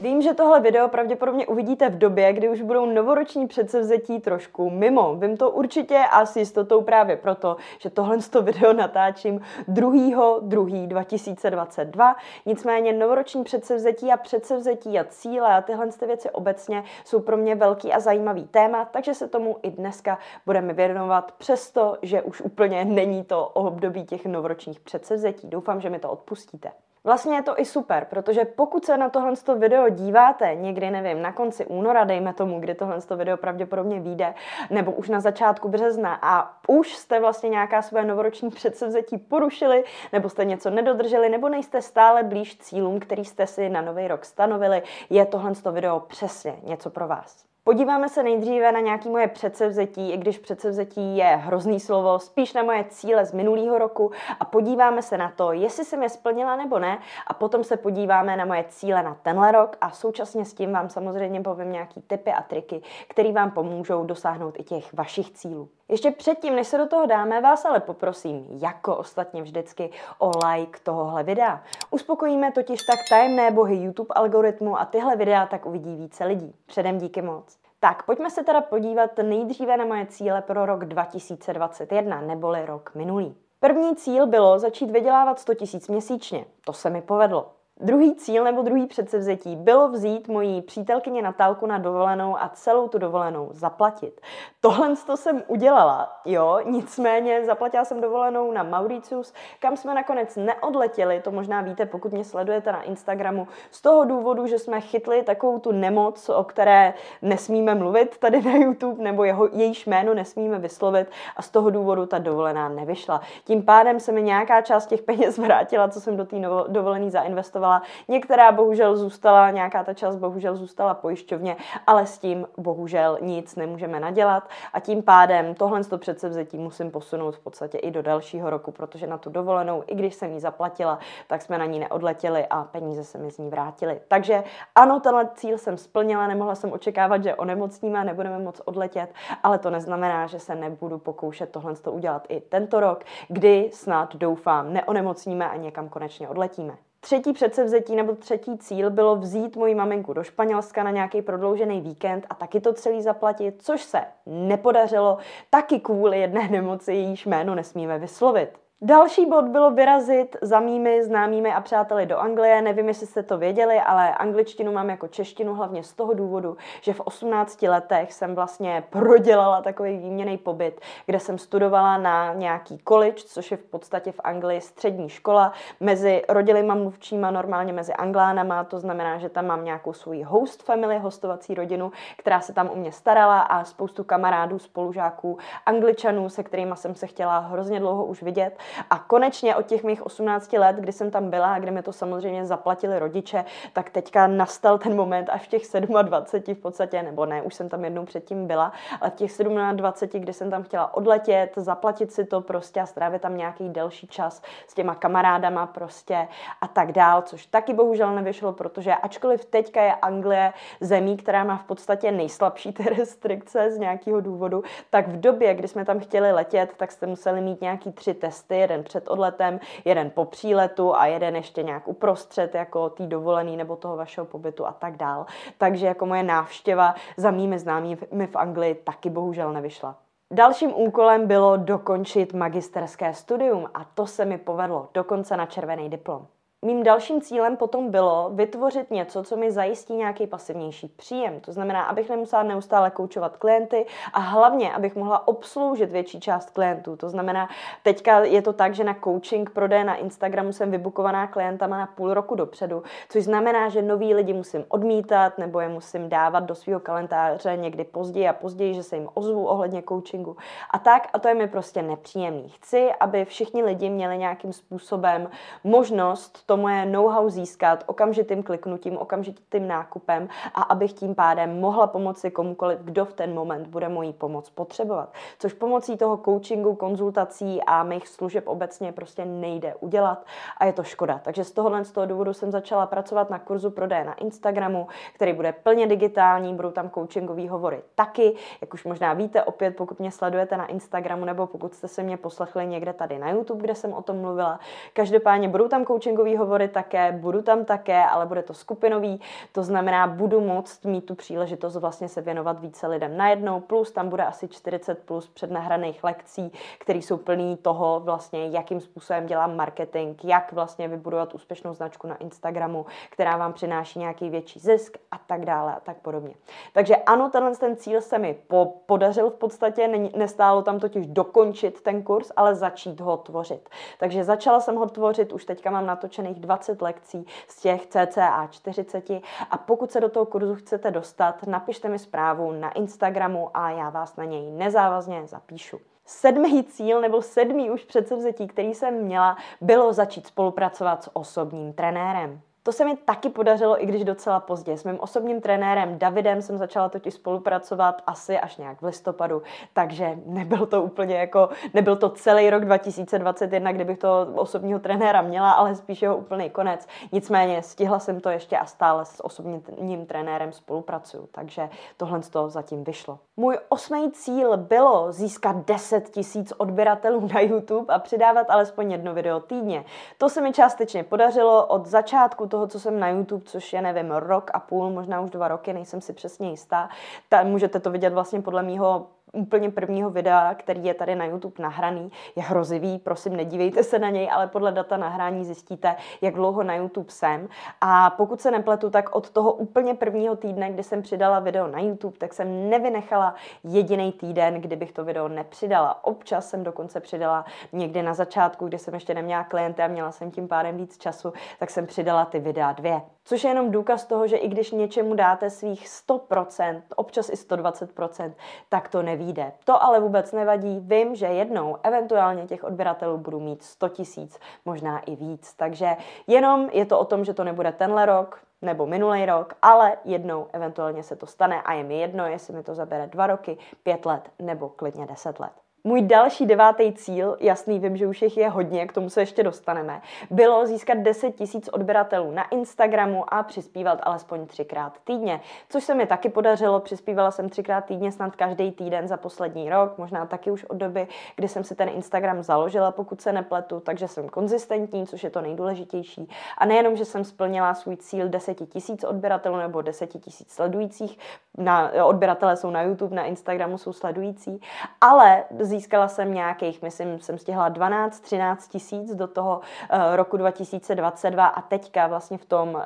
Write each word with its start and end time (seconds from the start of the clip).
Vím, 0.00 0.22
že 0.22 0.34
tohle 0.34 0.60
video 0.60 0.88
pravděpodobně 0.88 1.46
uvidíte 1.46 1.88
v 1.88 1.98
době, 1.98 2.32
kdy 2.32 2.48
už 2.48 2.62
budou 2.62 2.86
novoroční 2.86 3.46
předsevzetí 3.46 4.20
trošku 4.20 4.70
mimo. 4.70 5.14
Vím 5.14 5.36
to 5.36 5.50
určitě 5.50 5.98
a 6.10 6.26
s 6.26 6.36
jistotou 6.36 6.82
právě 6.82 7.16
proto, 7.16 7.56
že 7.78 7.90
tohle 7.90 8.18
video 8.42 8.72
natáčím 8.72 9.40
2.2.2022. 9.68 12.14
Nicméně 12.46 12.92
novoroční 12.92 13.44
předsevzetí 13.44 14.12
a 14.12 14.16
předsevzetí 14.16 14.98
a 14.98 15.04
cíle 15.04 15.56
a 15.56 15.62
tyhle 15.62 15.88
věci 16.06 16.30
obecně 16.30 16.84
jsou 17.04 17.20
pro 17.20 17.36
mě 17.36 17.54
velký 17.54 17.92
a 17.92 18.00
zajímavý 18.00 18.44
téma, 18.44 18.84
takže 18.84 19.14
se 19.14 19.28
tomu 19.28 19.56
i 19.62 19.70
dneska 19.70 20.18
budeme 20.46 20.72
věnovat, 20.72 21.32
přesto, 21.32 21.96
že 22.02 22.22
už 22.22 22.40
úplně 22.40 22.84
není 22.84 23.24
to 23.24 23.46
období 23.46 24.04
těch 24.04 24.26
novoročních 24.26 24.80
předsevzetí. 24.80 25.48
Doufám, 25.48 25.80
že 25.80 25.90
mi 25.90 25.98
to 25.98 26.10
odpustíte. 26.10 26.70
Vlastně 27.04 27.36
je 27.36 27.42
to 27.42 27.60
i 27.60 27.64
super, 27.64 28.06
protože 28.10 28.44
pokud 28.44 28.84
se 28.84 28.96
na 28.96 29.08
tohle 29.08 29.32
video 29.56 29.88
díváte 29.88 30.54
někdy, 30.54 30.90
nevím, 30.90 31.22
na 31.22 31.32
konci 31.32 31.66
února, 31.66 32.04
dejme 32.04 32.34
tomu, 32.34 32.60
kdy 32.60 32.74
tohle 32.74 32.98
video 33.16 33.36
pravděpodobně 33.36 34.00
vyjde, 34.00 34.34
nebo 34.70 34.92
už 34.92 35.08
na 35.08 35.20
začátku 35.20 35.68
března 35.68 36.18
a 36.22 36.60
už 36.68 36.96
jste 36.96 37.20
vlastně 37.20 37.48
nějaká 37.48 37.82
své 37.82 38.04
novoroční 38.04 38.50
předsevzetí 38.50 39.18
porušili, 39.18 39.84
nebo 40.12 40.28
jste 40.28 40.44
něco 40.44 40.70
nedodrželi, 40.70 41.28
nebo 41.28 41.48
nejste 41.48 41.82
stále 41.82 42.22
blíž 42.22 42.58
cílům, 42.58 43.00
který 43.00 43.24
jste 43.24 43.46
si 43.46 43.68
na 43.68 43.80
nový 43.80 44.08
rok 44.08 44.24
stanovili, 44.24 44.82
je 45.10 45.26
tohle 45.26 45.52
video 45.72 46.00
přesně 46.00 46.56
něco 46.62 46.90
pro 46.90 47.08
vás. 47.08 47.49
Podíváme 47.70 48.08
se 48.08 48.22
nejdříve 48.22 48.72
na 48.72 48.80
nějaké 48.80 49.08
moje 49.08 49.28
předsevzetí, 49.28 50.12
i 50.12 50.16
když 50.16 50.38
předsevzetí 50.38 51.16
je 51.16 51.24
hrozný 51.24 51.80
slovo, 51.80 52.18
spíš 52.18 52.52
na 52.52 52.62
moje 52.62 52.84
cíle 52.84 53.24
z 53.24 53.32
minulého 53.32 53.78
roku 53.78 54.10
a 54.40 54.44
podíváme 54.44 55.02
se 55.02 55.18
na 55.18 55.32
to, 55.36 55.52
jestli 55.52 55.84
jsem 55.84 56.02
je 56.02 56.08
splnila 56.08 56.56
nebo 56.56 56.78
ne 56.78 56.98
a 57.26 57.34
potom 57.34 57.64
se 57.64 57.76
podíváme 57.76 58.36
na 58.36 58.44
moje 58.44 58.64
cíle 58.68 59.02
na 59.02 59.16
tenhle 59.22 59.52
rok 59.52 59.76
a 59.80 59.90
současně 59.90 60.44
s 60.44 60.54
tím 60.54 60.72
vám 60.72 60.88
samozřejmě 60.88 61.40
povím 61.40 61.72
nějaký 61.72 62.00
tipy 62.00 62.32
a 62.32 62.42
triky, 62.42 62.82
které 63.08 63.32
vám 63.32 63.50
pomůžou 63.50 64.04
dosáhnout 64.04 64.60
i 64.60 64.62
těch 64.62 64.94
vašich 64.94 65.30
cílů. 65.30 65.68
Ještě 65.88 66.10
předtím, 66.10 66.56
než 66.56 66.66
se 66.66 66.78
do 66.78 66.86
toho 66.86 67.06
dáme, 67.06 67.40
vás 67.40 67.64
ale 67.64 67.80
poprosím, 67.80 68.46
jako 68.50 68.96
ostatně 68.96 69.42
vždycky, 69.42 69.90
o 70.18 70.30
like 70.46 70.80
tohohle 70.82 71.22
videa. 71.22 71.62
Uspokojíme 71.90 72.52
totiž 72.52 72.82
tak 72.82 72.98
tajemné 73.10 73.50
bohy 73.50 73.76
YouTube 73.76 74.14
algoritmu 74.14 74.80
a 74.80 74.84
tyhle 74.84 75.16
videa 75.16 75.46
tak 75.46 75.66
uvidí 75.66 75.96
více 75.96 76.24
lidí. 76.24 76.54
Předem 76.66 76.98
díky 76.98 77.22
moc. 77.22 77.59
Tak, 77.82 78.02
pojďme 78.02 78.30
se 78.30 78.44
teda 78.44 78.60
podívat 78.60 79.18
nejdříve 79.18 79.76
na 79.76 79.84
moje 79.84 80.06
cíle 80.06 80.42
pro 80.42 80.66
rok 80.66 80.84
2021, 80.84 82.20
neboli 82.20 82.66
rok 82.66 82.94
minulý. 82.94 83.36
První 83.60 83.96
cíl 83.96 84.26
bylo 84.26 84.58
začít 84.58 84.90
vydělávat 84.90 85.40
100 85.40 85.52
000 85.72 85.84
měsíčně. 85.88 86.44
To 86.64 86.72
se 86.72 86.90
mi 86.90 87.02
povedlo. 87.02 87.52
Druhý 87.82 88.14
cíl 88.14 88.44
nebo 88.44 88.62
druhý 88.62 88.86
předsevzetí 88.86 89.56
bylo 89.56 89.88
vzít 89.88 90.28
mojí 90.28 90.62
přítelkyně 90.62 91.22
Natálku 91.22 91.66
na 91.66 91.78
dovolenou 91.78 92.36
a 92.38 92.48
celou 92.48 92.88
tu 92.88 92.98
dovolenou 92.98 93.48
zaplatit. 93.52 94.20
Tohle 94.60 94.96
to 95.06 95.16
jsem 95.16 95.42
udělala, 95.46 96.20
jo, 96.24 96.60
nicméně 96.64 97.44
zaplatila 97.44 97.84
jsem 97.84 98.00
dovolenou 98.00 98.52
na 98.52 98.62
Mauritius, 98.62 99.32
kam 99.60 99.76
jsme 99.76 99.94
nakonec 99.94 100.36
neodletěli, 100.36 101.20
to 101.20 101.30
možná 101.30 101.60
víte, 101.60 101.86
pokud 101.86 102.12
mě 102.12 102.24
sledujete 102.24 102.72
na 102.72 102.82
Instagramu, 102.82 103.48
z 103.70 103.82
toho 103.82 104.04
důvodu, 104.04 104.46
že 104.46 104.58
jsme 104.58 104.80
chytli 104.80 105.22
takovou 105.22 105.58
tu 105.58 105.72
nemoc, 105.72 106.28
o 106.28 106.44
které 106.44 106.94
nesmíme 107.22 107.74
mluvit 107.74 108.18
tady 108.18 108.42
na 108.42 108.52
YouTube, 108.52 109.02
nebo 109.02 109.24
jeho, 109.24 109.48
jejíž 109.52 109.86
jméno 109.86 110.14
nesmíme 110.14 110.58
vyslovit 110.58 111.08
a 111.36 111.42
z 111.42 111.50
toho 111.50 111.70
důvodu 111.70 112.06
ta 112.06 112.18
dovolená 112.18 112.68
nevyšla. 112.68 113.20
Tím 113.44 113.62
pádem 113.62 114.00
se 114.00 114.12
mi 114.12 114.22
nějaká 114.22 114.62
část 114.62 114.86
těch 114.86 115.02
peněz 115.02 115.38
vrátila, 115.38 115.88
co 115.88 116.00
jsem 116.00 116.16
do 116.16 116.24
té 116.24 116.36
dovolené 116.68 117.10
zainvestovala 117.10 117.69
zůstala. 117.70 117.82
Některá 118.08 118.52
bohužel 118.52 118.96
zůstala, 118.96 119.50
nějaká 119.50 119.84
ta 119.84 119.94
část 119.94 120.16
bohužel 120.16 120.56
zůstala 120.56 120.94
pojišťovně, 120.94 121.56
ale 121.86 122.06
s 122.06 122.18
tím 122.18 122.46
bohužel 122.58 123.18
nic 123.20 123.56
nemůžeme 123.56 124.00
nadělat 124.00 124.48
a 124.72 124.80
tím 124.80 125.02
pádem 125.02 125.54
tohle 125.54 125.84
to 125.84 125.98
předsevzetí 125.98 126.58
musím 126.58 126.90
posunout 126.90 127.36
v 127.36 127.40
podstatě 127.40 127.78
i 127.78 127.90
do 127.90 128.02
dalšího 128.02 128.50
roku, 128.50 128.72
protože 128.72 129.06
na 129.06 129.18
tu 129.18 129.30
dovolenou, 129.30 129.84
i 129.86 129.94
když 129.94 130.14
jsem 130.14 130.32
ji 130.32 130.40
zaplatila, 130.40 130.98
tak 131.26 131.42
jsme 131.42 131.58
na 131.58 131.64
ní 131.64 131.78
neodletěli 131.78 132.46
a 132.50 132.64
peníze 132.64 133.04
se 133.04 133.18
mi 133.18 133.30
z 133.30 133.38
ní 133.38 133.50
vrátily. 133.50 134.00
Takže 134.08 134.44
ano, 134.74 135.00
tenhle 135.00 135.28
cíl 135.34 135.58
jsem 135.58 135.76
splnila, 135.76 136.26
nemohla 136.26 136.54
jsem 136.54 136.72
očekávat, 136.72 137.22
že 137.22 137.34
onemocníme 137.34 137.98
a 137.98 138.04
nebudeme 138.04 138.38
moc 138.38 138.60
odletět, 138.64 139.10
ale 139.42 139.58
to 139.58 139.70
neznamená, 139.70 140.26
že 140.26 140.38
se 140.38 140.54
nebudu 140.54 140.98
pokoušet 140.98 141.50
tohle 141.50 141.74
udělat 141.90 142.26
i 142.28 142.40
tento 142.40 142.80
rok, 142.80 143.04
kdy 143.28 143.70
snad 143.72 144.16
doufám 144.16 144.72
neonemocníme 144.72 145.50
a 145.50 145.56
někam 145.56 145.88
konečně 145.88 146.28
odletíme. 146.28 146.89
Třetí 147.00 147.32
předsevzetí 147.32 147.96
nebo 147.96 148.14
třetí 148.14 148.58
cíl 148.58 148.90
bylo 148.90 149.16
vzít 149.16 149.56
moji 149.56 149.74
maminku 149.74 150.12
do 150.12 150.24
Španělska 150.24 150.82
na 150.82 150.90
nějaký 150.90 151.22
prodloužený 151.22 151.80
víkend 151.80 152.26
a 152.30 152.34
taky 152.34 152.60
to 152.60 152.72
celý 152.72 153.02
zaplatit, 153.02 153.62
což 153.62 153.82
se 153.82 154.04
nepodařilo, 154.26 155.18
taky 155.50 155.80
kvůli 155.80 156.20
jedné 156.20 156.48
nemoci, 156.48 156.92
jejíž 156.92 157.26
jméno 157.26 157.54
nesmíme 157.54 157.98
vyslovit. 157.98 158.69
Další 158.82 159.26
bod 159.26 159.44
bylo 159.44 159.70
vyrazit 159.70 160.36
za 160.42 160.60
mými 160.60 161.04
známými 161.04 161.54
a 161.54 161.60
přáteli 161.60 162.06
do 162.06 162.18
Anglie. 162.18 162.62
Nevím, 162.62 162.88
jestli 162.88 163.06
jste 163.06 163.22
to 163.22 163.38
věděli, 163.38 163.80
ale 163.80 164.14
angličtinu 164.14 164.72
mám 164.72 164.90
jako 164.90 165.08
češtinu 165.08 165.54
hlavně 165.54 165.82
z 165.82 165.92
toho 165.92 166.14
důvodu, 166.14 166.56
že 166.80 166.92
v 166.92 167.00
18 167.00 167.62
letech 167.62 168.12
jsem 168.12 168.34
vlastně 168.34 168.84
prodělala 168.90 169.62
takový 169.62 169.96
výměný 169.96 170.38
pobyt, 170.38 170.80
kde 171.06 171.20
jsem 171.20 171.38
studovala 171.38 171.98
na 171.98 172.34
nějaký 172.34 172.78
college, 172.88 173.22
což 173.26 173.50
je 173.50 173.56
v 173.56 173.62
podstatě 173.62 174.12
v 174.12 174.20
Anglii 174.24 174.60
střední 174.60 175.08
škola, 175.08 175.52
mezi 175.80 176.22
rodilýma 176.28 176.74
mluvčíma, 176.74 177.30
normálně 177.30 177.72
mezi 177.72 177.92
Anglánama, 177.92 178.64
to 178.64 178.78
znamená, 178.78 179.18
že 179.18 179.28
tam 179.28 179.46
mám 179.46 179.64
nějakou 179.64 179.92
svoji 179.92 180.22
host 180.22 180.62
family, 180.62 180.98
hostovací 180.98 181.54
rodinu, 181.54 181.92
která 182.16 182.40
se 182.40 182.52
tam 182.52 182.70
o 182.70 182.76
mě 182.76 182.92
starala 182.92 183.40
a 183.40 183.64
spoustu 183.64 184.04
kamarádů, 184.04 184.58
spolužáků, 184.58 185.38
angličanů, 185.66 186.28
se 186.28 186.42
kterými 186.42 186.76
jsem 186.76 186.94
se 186.94 187.06
chtěla 187.06 187.38
hrozně 187.38 187.80
dlouho 187.80 188.04
už 188.04 188.22
vidět. 188.22 188.58
A 188.90 188.98
konečně 188.98 189.56
od 189.56 189.66
těch 189.66 189.84
mých 189.84 190.06
18 190.06 190.52
let, 190.52 190.76
kdy 190.76 190.92
jsem 190.92 191.10
tam 191.10 191.30
byla 191.30 191.54
a 191.54 191.58
kde 191.58 191.70
mi 191.70 191.82
to 191.82 191.92
samozřejmě 191.92 192.46
zaplatili 192.46 192.98
rodiče, 192.98 193.44
tak 193.72 193.90
teďka 193.90 194.26
nastal 194.26 194.78
ten 194.78 194.96
moment 194.96 195.28
až 195.32 195.42
v 195.42 195.48
těch 195.48 195.62
27 196.02 196.54
v 196.54 196.58
podstatě, 196.58 197.02
nebo 197.02 197.26
ne, 197.26 197.42
už 197.42 197.54
jsem 197.54 197.68
tam 197.68 197.84
jednou 197.84 198.04
předtím 198.04 198.46
byla, 198.46 198.72
ale 199.00 199.10
v 199.10 199.14
těch 199.14 199.32
27, 199.72 200.22
kdy 200.22 200.32
jsem 200.32 200.50
tam 200.50 200.62
chtěla 200.62 200.94
odletět, 200.94 201.52
zaplatit 201.56 202.12
si 202.12 202.24
to 202.24 202.40
prostě 202.40 202.80
a 202.80 202.86
strávit 202.86 203.22
tam 203.22 203.36
nějaký 203.36 203.68
delší 203.68 204.06
čas 204.06 204.42
s 204.66 204.74
těma 204.74 204.94
kamarádama 204.94 205.66
prostě 205.66 206.28
a 206.60 206.68
tak 206.68 206.92
dál, 206.92 207.22
což 207.22 207.46
taky 207.46 207.74
bohužel 207.74 208.14
nevyšlo, 208.14 208.52
protože 208.52 208.94
ačkoliv 208.94 209.44
teďka 209.44 209.82
je 209.82 209.94
Anglie 209.94 210.52
zemí, 210.80 211.16
která 211.16 211.44
má 211.44 211.56
v 211.56 211.64
podstatě 211.64 212.12
nejslabší 212.12 212.72
ty 212.72 212.82
restrikce 212.82 213.70
z 213.70 213.78
nějakého 213.78 214.20
důvodu, 214.20 214.62
tak 214.90 215.08
v 215.08 215.20
době, 215.20 215.54
kdy 215.54 215.68
jsme 215.68 215.84
tam 215.84 216.00
chtěli 216.00 216.32
letět, 216.32 216.74
tak 216.76 216.92
jste 216.92 217.06
museli 217.06 217.40
mít 217.40 217.60
nějaký 217.60 217.92
tři 217.92 218.14
testy, 218.14 218.59
jeden 218.60 218.84
před 218.84 219.08
odletem, 219.08 219.60
jeden 219.84 220.10
po 220.10 220.24
příletu 220.24 220.96
a 220.96 221.06
jeden 221.06 221.36
ještě 221.36 221.62
nějak 221.62 221.88
uprostřed 221.88 222.54
jako 222.54 222.90
tý 222.90 223.06
dovolený 223.06 223.56
nebo 223.56 223.76
toho 223.76 223.96
vašeho 223.96 224.24
pobytu 224.24 224.66
a 224.66 224.72
tak 224.72 224.96
dál. 224.96 225.26
Takže 225.58 225.86
jako 225.86 226.06
moje 226.06 226.22
návštěva 226.22 226.94
za 227.16 227.30
mými 227.30 227.58
známými 227.58 228.26
v 228.26 228.36
Anglii 228.36 228.74
taky 228.74 229.10
bohužel 229.10 229.52
nevyšla. 229.52 229.96
Dalším 230.32 230.72
úkolem 230.74 231.26
bylo 231.26 231.56
dokončit 231.56 232.34
magisterské 232.34 233.14
studium 233.14 233.68
a 233.74 233.84
to 233.84 234.06
se 234.06 234.24
mi 234.24 234.38
povedlo 234.38 234.88
dokonce 234.94 235.36
na 235.36 235.46
červený 235.46 235.90
diplom. 235.90 236.26
Mým 236.66 236.82
dalším 236.82 237.20
cílem 237.20 237.56
potom 237.56 237.90
bylo 237.90 238.30
vytvořit 238.34 238.90
něco, 238.90 239.22
co 239.22 239.36
mi 239.36 239.52
zajistí 239.52 239.94
nějaký 239.94 240.26
pasivnější 240.26 240.88
příjem. 240.88 241.40
To 241.40 241.52
znamená, 241.52 241.82
abych 241.82 242.10
nemusela 242.10 242.42
neustále 242.42 242.90
koučovat 242.90 243.36
klienty 243.36 243.86
a 244.12 244.18
hlavně, 244.18 244.72
abych 244.72 244.96
mohla 244.96 245.28
obsloužit 245.28 245.90
větší 245.90 246.20
část 246.20 246.50
klientů. 246.50 246.96
To 246.96 247.10
znamená, 247.10 247.48
teďka 247.82 248.24
je 248.24 248.42
to 248.42 248.52
tak, 248.52 248.74
že 248.74 248.84
na 248.84 248.96
coaching 249.04 249.50
prodeje 249.50 249.84
na 249.84 249.94
Instagramu 249.94 250.52
jsem 250.52 250.70
vybukovaná 250.70 251.26
klientama 251.26 251.78
na 251.78 251.86
půl 251.86 252.14
roku 252.14 252.34
dopředu, 252.34 252.82
což 253.08 253.24
znamená, 253.24 253.68
že 253.68 253.82
noví 253.82 254.14
lidi 254.14 254.32
musím 254.32 254.64
odmítat 254.68 255.38
nebo 255.38 255.60
je 255.60 255.68
musím 255.68 256.08
dávat 256.08 256.40
do 256.40 256.54
svého 256.54 256.80
kalendáře 256.80 257.56
někdy 257.56 257.84
později 257.84 258.28
a 258.28 258.32
později, 258.32 258.74
že 258.74 258.82
se 258.82 258.96
jim 258.96 259.08
ozvu 259.14 259.46
ohledně 259.46 259.82
coachingu. 259.88 260.36
A 260.70 260.78
tak, 260.78 261.08
a 261.12 261.18
to 261.18 261.28
je 261.28 261.34
mi 261.34 261.48
prostě 261.48 261.82
nepříjemný. 261.82 262.48
Chci, 262.48 262.90
aby 263.00 263.24
všichni 263.24 263.62
lidi 263.62 263.90
měli 263.90 264.18
nějakým 264.18 264.52
způsobem 264.52 265.30
možnost 265.64 266.49
to 266.50 266.56
moje 266.56 266.86
know-how 266.86 267.30
získat 267.30 267.84
okamžitým 267.86 268.42
kliknutím, 268.42 268.98
okamžitým 268.98 269.68
nákupem 269.68 270.28
a 270.54 270.62
abych 270.62 270.92
tím 270.92 271.14
pádem 271.14 271.60
mohla 271.60 271.86
pomoci 271.86 272.30
komukoliv, 272.30 272.78
kdo 272.82 273.04
v 273.04 273.12
ten 273.12 273.34
moment 273.34 273.66
bude 273.66 273.88
moji 273.88 274.12
pomoc 274.12 274.50
potřebovat. 274.50 275.12
Což 275.38 275.52
pomocí 275.52 275.96
toho 275.96 276.16
coachingu, 276.16 276.74
konzultací 276.74 277.62
a 277.66 277.82
mých 277.82 278.08
služeb 278.08 278.48
obecně 278.48 278.92
prostě 278.92 279.24
nejde 279.24 279.74
udělat 279.80 280.26
a 280.56 280.64
je 280.66 280.72
to 280.72 280.82
škoda. 280.82 281.20
Takže 281.24 281.44
z 281.44 281.52
tohohle 281.52 281.84
z 281.84 281.92
toho 281.92 282.06
důvodu 282.06 282.32
jsem 282.32 282.50
začala 282.50 282.86
pracovat 282.86 283.30
na 283.30 283.38
kurzu 283.38 283.70
prodeje 283.70 284.04
na 284.04 284.14
Instagramu, 284.14 284.86
který 285.14 285.32
bude 285.32 285.52
plně 285.52 285.86
digitální, 285.86 286.54
budou 286.54 286.70
tam 286.70 286.90
coachingové 286.90 287.48
hovory 287.48 287.82
taky, 287.94 288.36
jak 288.60 288.74
už 288.74 288.84
možná 288.84 289.12
víte, 289.12 289.42
opět 289.42 289.76
pokud 289.76 289.98
mě 289.98 290.10
sledujete 290.10 290.56
na 290.56 290.66
Instagramu 290.66 291.24
nebo 291.24 291.46
pokud 291.46 291.74
jste 291.74 291.88
se 291.88 292.02
mě 292.02 292.16
poslechli 292.16 292.66
někde 292.66 292.92
tady 292.92 293.18
na 293.18 293.30
YouTube, 293.30 293.62
kde 293.62 293.74
jsem 293.74 293.92
o 293.92 294.02
tom 294.02 294.20
mluvila. 294.20 294.60
Každopádně 294.92 295.48
budou 295.48 295.68
tam 295.68 295.86
coachingové 295.86 296.39
hovory 296.40 296.68
také, 296.68 297.12
budu 297.12 297.42
tam 297.42 297.64
také, 297.64 298.04
ale 298.04 298.26
bude 298.26 298.42
to 298.42 298.54
skupinový, 298.54 299.20
to 299.52 299.62
znamená, 299.62 300.06
budu 300.06 300.40
moct 300.40 300.84
mít 300.84 301.06
tu 301.06 301.14
příležitost 301.14 301.76
vlastně 301.76 302.08
se 302.08 302.20
věnovat 302.20 302.60
více 302.60 302.86
lidem 302.86 303.16
najednou, 303.16 303.60
plus 303.60 303.92
tam 303.92 304.08
bude 304.08 304.24
asi 304.24 304.48
40 304.48 304.98
plus 304.98 305.28
přednahraných 305.28 306.04
lekcí, 306.04 306.52
které 306.78 306.98
jsou 306.98 307.16
plný 307.16 307.56
toho 307.56 308.00
vlastně, 308.04 308.48
jakým 308.48 308.80
způsobem 308.80 309.26
dělám 309.26 309.56
marketing, 309.56 310.24
jak 310.24 310.52
vlastně 310.52 310.88
vybudovat 310.88 311.34
úspěšnou 311.34 311.74
značku 311.74 312.06
na 312.06 312.16
Instagramu, 312.16 312.86
která 313.10 313.36
vám 313.36 313.52
přináší 313.52 313.98
nějaký 313.98 314.30
větší 314.30 314.60
zisk 314.60 314.98
a 315.10 315.18
tak 315.18 315.44
dále 315.44 315.74
a 315.74 315.80
tak 315.80 315.96
podobně. 315.96 316.34
Takže 316.72 316.96
ano, 316.96 317.30
tenhle 317.30 317.56
ten 317.56 317.76
cíl 317.76 318.00
se 318.00 318.18
mi 318.18 318.38
po, 318.48 318.74
podařil 318.86 319.30
v 319.30 319.34
podstatě, 319.34 319.88
nestálo 320.16 320.62
tam 320.62 320.80
totiž 320.80 321.06
dokončit 321.06 321.80
ten 321.80 322.02
kurz, 322.02 322.32
ale 322.36 322.54
začít 322.54 323.00
ho 323.00 323.16
tvořit. 323.16 323.68
Takže 323.98 324.24
začala 324.24 324.60
jsem 324.60 324.76
ho 324.76 324.86
tvořit, 324.86 325.32
už 325.32 325.44
teďka 325.44 325.70
mám 325.70 325.86
natočených 326.30 326.40
20 326.40 326.82
lekcí 326.82 327.26
z 327.48 327.60
těch 327.60 327.86
cca 327.86 328.46
40 328.50 329.10
a 329.50 329.58
pokud 329.58 329.90
se 329.90 330.00
do 330.00 330.08
toho 330.08 330.26
kurzu 330.26 330.54
chcete 330.54 330.90
dostat, 330.90 331.46
napište 331.46 331.88
mi 331.88 331.98
zprávu 331.98 332.52
na 332.52 332.70
Instagramu 332.72 333.50
a 333.54 333.70
já 333.70 333.90
vás 333.90 334.16
na 334.16 334.24
něj 334.24 334.50
nezávazně 334.50 335.26
zapíšu. 335.26 335.80
Sedmý 336.04 336.64
cíl 336.64 337.00
nebo 337.00 337.22
sedmý 337.22 337.70
už 337.70 337.84
předsevzetí, 337.84 338.48
který 338.48 338.74
jsem 338.74 338.94
měla, 338.94 339.36
bylo 339.60 339.92
začít 339.92 340.26
spolupracovat 340.26 341.04
s 341.04 341.10
osobním 341.12 341.72
trenérem. 341.72 342.40
To 342.62 342.72
se 342.72 342.84
mi 342.84 342.96
taky 342.96 343.28
podařilo, 343.28 343.82
i 343.82 343.86
když 343.86 344.04
docela 344.04 344.40
pozdě. 344.40 344.76
S 344.76 344.84
mým 344.84 345.00
osobním 345.00 345.40
trenérem 345.40 345.98
Davidem 345.98 346.42
jsem 346.42 346.58
začala 346.58 346.88
totiž 346.88 347.14
spolupracovat 347.14 348.02
asi 348.06 348.38
až 348.38 348.56
nějak 348.56 348.82
v 348.82 348.84
listopadu, 348.84 349.42
takže 349.72 350.18
nebyl 350.26 350.66
to 350.66 350.82
úplně 350.82 351.16
jako, 351.16 351.48
nebyl 351.74 351.96
to 351.96 352.10
celý 352.10 352.50
rok 352.50 352.64
2021, 352.64 353.72
kdybych 353.72 353.98
to 353.98 354.28
osobního 354.34 354.80
trenéra 354.80 355.22
měla, 355.22 355.52
ale 355.52 355.74
spíš 355.74 356.02
jeho 356.02 356.16
úplný 356.16 356.50
konec. 356.50 356.86
Nicméně 357.12 357.62
stihla 357.62 357.98
jsem 357.98 358.20
to 358.20 358.30
ještě 358.30 358.58
a 358.58 358.66
stále 358.66 359.04
s 359.04 359.24
osobním 359.24 360.06
trenérem 360.06 360.52
spolupracuju, 360.52 361.28
takže 361.32 361.68
tohle 361.96 362.22
z 362.22 362.28
toho 362.28 362.50
zatím 362.50 362.84
vyšlo. 362.84 363.18
Můj 363.36 363.58
osmý 363.68 364.10
cíl 364.12 364.56
bylo 364.56 365.12
získat 365.12 365.56
10 365.66 366.10
tisíc 366.10 366.52
odběratelů 366.56 367.28
na 367.34 367.40
YouTube 367.40 367.94
a 367.94 367.98
přidávat 367.98 368.50
alespoň 368.50 368.92
jedno 368.92 369.14
video 369.14 369.40
týdně. 369.40 369.84
To 370.18 370.28
se 370.28 370.40
mi 370.40 370.52
částečně 370.52 371.04
podařilo 371.04 371.66
od 371.66 371.86
začátku 371.86 372.49
toho, 372.50 372.66
co 372.66 372.80
jsem 372.80 373.00
na 373.00 373.08
YouTube, 373.08 373.44
což 373.44 373.72
je, 373.72 373.82
nevím, 373.82 374.10
rok 374.10 374.50
a 374.54 374.60
půl, 374.60 374.90
možná 374.90 375.20
už 375.20 375.30
dva 375.30 375.48
roky, 375.48 375.72
nejsem 375.72 376.00
si 376.00 376.12
přesně 376.12 376.50
jistá. 376.50 376.88
Ta, 377.28 377.42
můžete 377.42 377.80
to 377.80 377.90
vidět 377.90 378.12
vlastně 378.12 378.42
podle 378.42 378.62
mýho 378.62 379.06
úplně 379.32 379.70
prvního 379.70 380.10
videa, 380.10 380.54
který 380.54 380.84
je 380.84 380.94
tady 380.94 381.14
na 381.14 381.24
YouTube 381.24 381.62
nahraný, 381.62 382.10
je 382.36 382.42
hrozivý, 382.42 382.98
prosím, 382.98 383.36
nedívejte 383.36 383.84
se 383.84 383.98
na 383.98 384.10
něj, 384.10 384.28
ale 384.32 384.46
podle 384.46 384.72
data 384.72 384.96
nahrání 384.96 385.44
zjistíte, 385.44 385.96
jak 386.20 386.34
dlouho 386.34 386.62
na 386.62 386.74
YouTube 386.74 387.10
jsem. 387.10 387.48
A 387.80 388.10
pokud 388.10 388.40
se 388.40 388.50
nepletu, 388.50 388.90
tak 388.90 389.14
od 389.14 389.30
toho 389.30 389.52
úplně 389.52 389.94
prvního 389.94 390.36
týdne, 390.36 390.70
kdy 390.70 390.82
jsem 390.82 391.02
přidala 391.02 391.38
video 391.38 391.66
na 391.66 391.80
YouTube, 391.80 392.18
tak 392.18 392.32
jsem 392.32 392.70
nevynechala 392.70 393.34
jediný 393.64 394.12
týden, 394.12 394.60
kdybych 394.60 394.92
to 394.92 395.04
video 395.04 395.28
nepřidala. 395.28 396.04
Občas 396.04 396.50
jsem 396.50 396.64
dokonce 396.64 397.00
přidala 397.00 397.44
někdy 397.72 398.02
na 398.02 398.14
začátku, 398.14 398.68
kdy 398.68 398.78
jsem 398.78 398.94
ještě 398.94 399.14
neměla 399.14 399.44
klienty 399.44 399.82
a 399.82 399.88
měla 399.88 400.12
jsem 400.12 400.30
tím 400.30 400.48
pádem 400.48 400.76
víc 400.76 400.98
času, 400.98 401.32
tak 401.58 401.70
jsem 401.70 401.86
přidala 401.86 402.24
ty 402.24 402.38
videa 402.38 402.72
dvě. 402.72 403.00
Což 403.24 403.44
je 403.44 403.50
jenom 403.50 403.70
důkaz 403.70 404.06
toho, 404.06 404.26
že 404.26 404.36
i 404.36 404.48
když 404.48 404.70
něčemu 404.70 405.14
dáte 405.14 405.50
svých 405.50 405.86
100%, 405.86 406.82
občas 406.96 407.28
i 407.28 407.32
120%, 407.32 408.32
tak 408.68 408.88
to 408.88 409.02
nevíde. 409.20 409.52
To 409.64 409.82
ale 409.82 410.00
vůbec 410.00 410.32
nevadí. 410.32 410.80
Vím, 410.80 411.14
že 411.14 411.26
jednou 411.26 411.76
eventuálně 411.82 412.46
těch 412.46 412.64
odběratelů 412.64 413.18
budu 413.18 413.40
mít 413.40 413.62
100 413.62 413.88
tisíc, 413.88 414.38
možná 414.64 414.98
i 414.98 415.16
víc. 415.16 415.54
Takže 415.54 415.96
jenom 416.26 416.68
je 416.72 416.86
to 416.86 416.98
o 416.98 417.04
tom, 417.04 417.24
že 417.24 417.34
to 417.34 417.44
nebude 417.44 417.72
tenhle 417.72 418.06
rok, 418.06 418.40
nebo 418.62 418.86
minulý 418.86 419.26
rok, 419.26 419.54
ale 419.62 419.96
jednou 420.04 420.46
eventuálně 420.52 421.02
se 421.02 421.16
to 421.16 421.26
stane 421.26 421.62
a 421.62 421.72
je 421.72 421.84
mi 421.84 421.98
jedno, 421.98 422.26
jestli 422.26 422.54
mi 422.54 422.62
to 422.62 422.74
zabere 422.74 423.06
dva 423.06 423.26
roky, 423.26 423.58
pět 423.82 424.06
let 424.06 424.30
nebo 424.38 424.68
klidně 424.68 425.06
deset 425.06 425.40
let. 425.40 425.52
Můj 425.84 426.02
další 426.02 426.46
devátý 426.46 426.92
cíl, 426.92 427.36
jasný, 427.40 427.78
vím, 427.78 427.96
že 427.96 428.06
už 428.06 428.22
jich 428.22 428.36
je 428.36 428.48
hodně, 428.48 428.86
k 428.86 428.92
tomu 428.92 429.10
se 429.10 429.22
ještě 429.22 429.42
dostaneme, 429.42 430.02
bylo 430.30 430.66
získat 430.66 430.98
10 430.98 431.30
tisíc 431.30 431.68
odběratelů 431.68 432.30
na 432.30 432.48
Instagramu 432.48 433.34
a 433.34 433.42
přispívat 433.42 433.98
alespoň 434.02 434.46
třikrát 434.46 434.98
týdně, 435.04 435.40
což 435.68 435.84
se 435.84 435.94
mi 435.94 436.06
taky 436.06 436.28
podařilo. 436.28 436.80
Přispívala 436.80 437.30
jsem 437.30 437.48
třikrát 437.48 437.84
týdně 437.84 438.12
snad 438.12 438.36
každý 438.36 438.72
týden 438.72 439.08
za 439.08 439.16
poslední 439.16 439.70
rok, 439.70 439.98
možná 439.98 440.26
taky 440.26 440.50
už 440.50 440.64
od 440.64 440.76
doby, 440.76 441.08
kdy 441.36 441.48
jsem 441.48 441.64
si 441.64 441.74
ten 441.74 441.88
Instagram 441.88 442.42
založila, 442.42 442.90
pokud 442.90 443.20
se 443.20 443.32
nepletu, 443.32 443.80
takže 443.80 444.08
jsem 444.08 444.28
konzistentní, 444.28 445.06
což 445.06 445.24
je 445.24 445.30
to 445.30 445.40
nejdůležitější. 445.40 446.28
A 446.58 446.66
nejenom, 446.66 446.96
že 446.96 447.04
jsem 447.04 447.24
splnila 447.24 447.74
svůj 447.74 447.96
cíl 447.96 448.28
10 448.28 448.68
tisíc 448.68 449.04
odběratelů 449.04 449.56
nebo 449.56 449.82
10 449.82 450.06
tisíc 450.06 450.52
sledujících, 450.52 451.18
na, 451.58 451.92
odběratele 452.04 452.56
jsou 452.56 452.70
na 452.70 452.82
YouTube, 452.82 453.16
na 453.16 453.24
Instagramu 453.24 453.78
jsou 453.78 453.92
sledující, 453.92 454.60
ale 455.00 455.44
získala 455.70 456.08
jsem 456.08 456.34
nějakých, 456.34 456.82
myslím, 456.82 457.20
jsem 457.20 457.38
stihla 457.38 457.70
12-13 457.70 458.56
tisíc 458.68 459.14
do 459.14 459.26
toho 459.26 459.58
uh, 459.58 460.16
roku 460.16 460.36
2022 460.36 461.46
a 461.46 461.62
teďka 461.62 462.06
vlastně 462.06 462.38
v 462.38 462.44
tom 462.44 462.68
uh, 462.74 462.82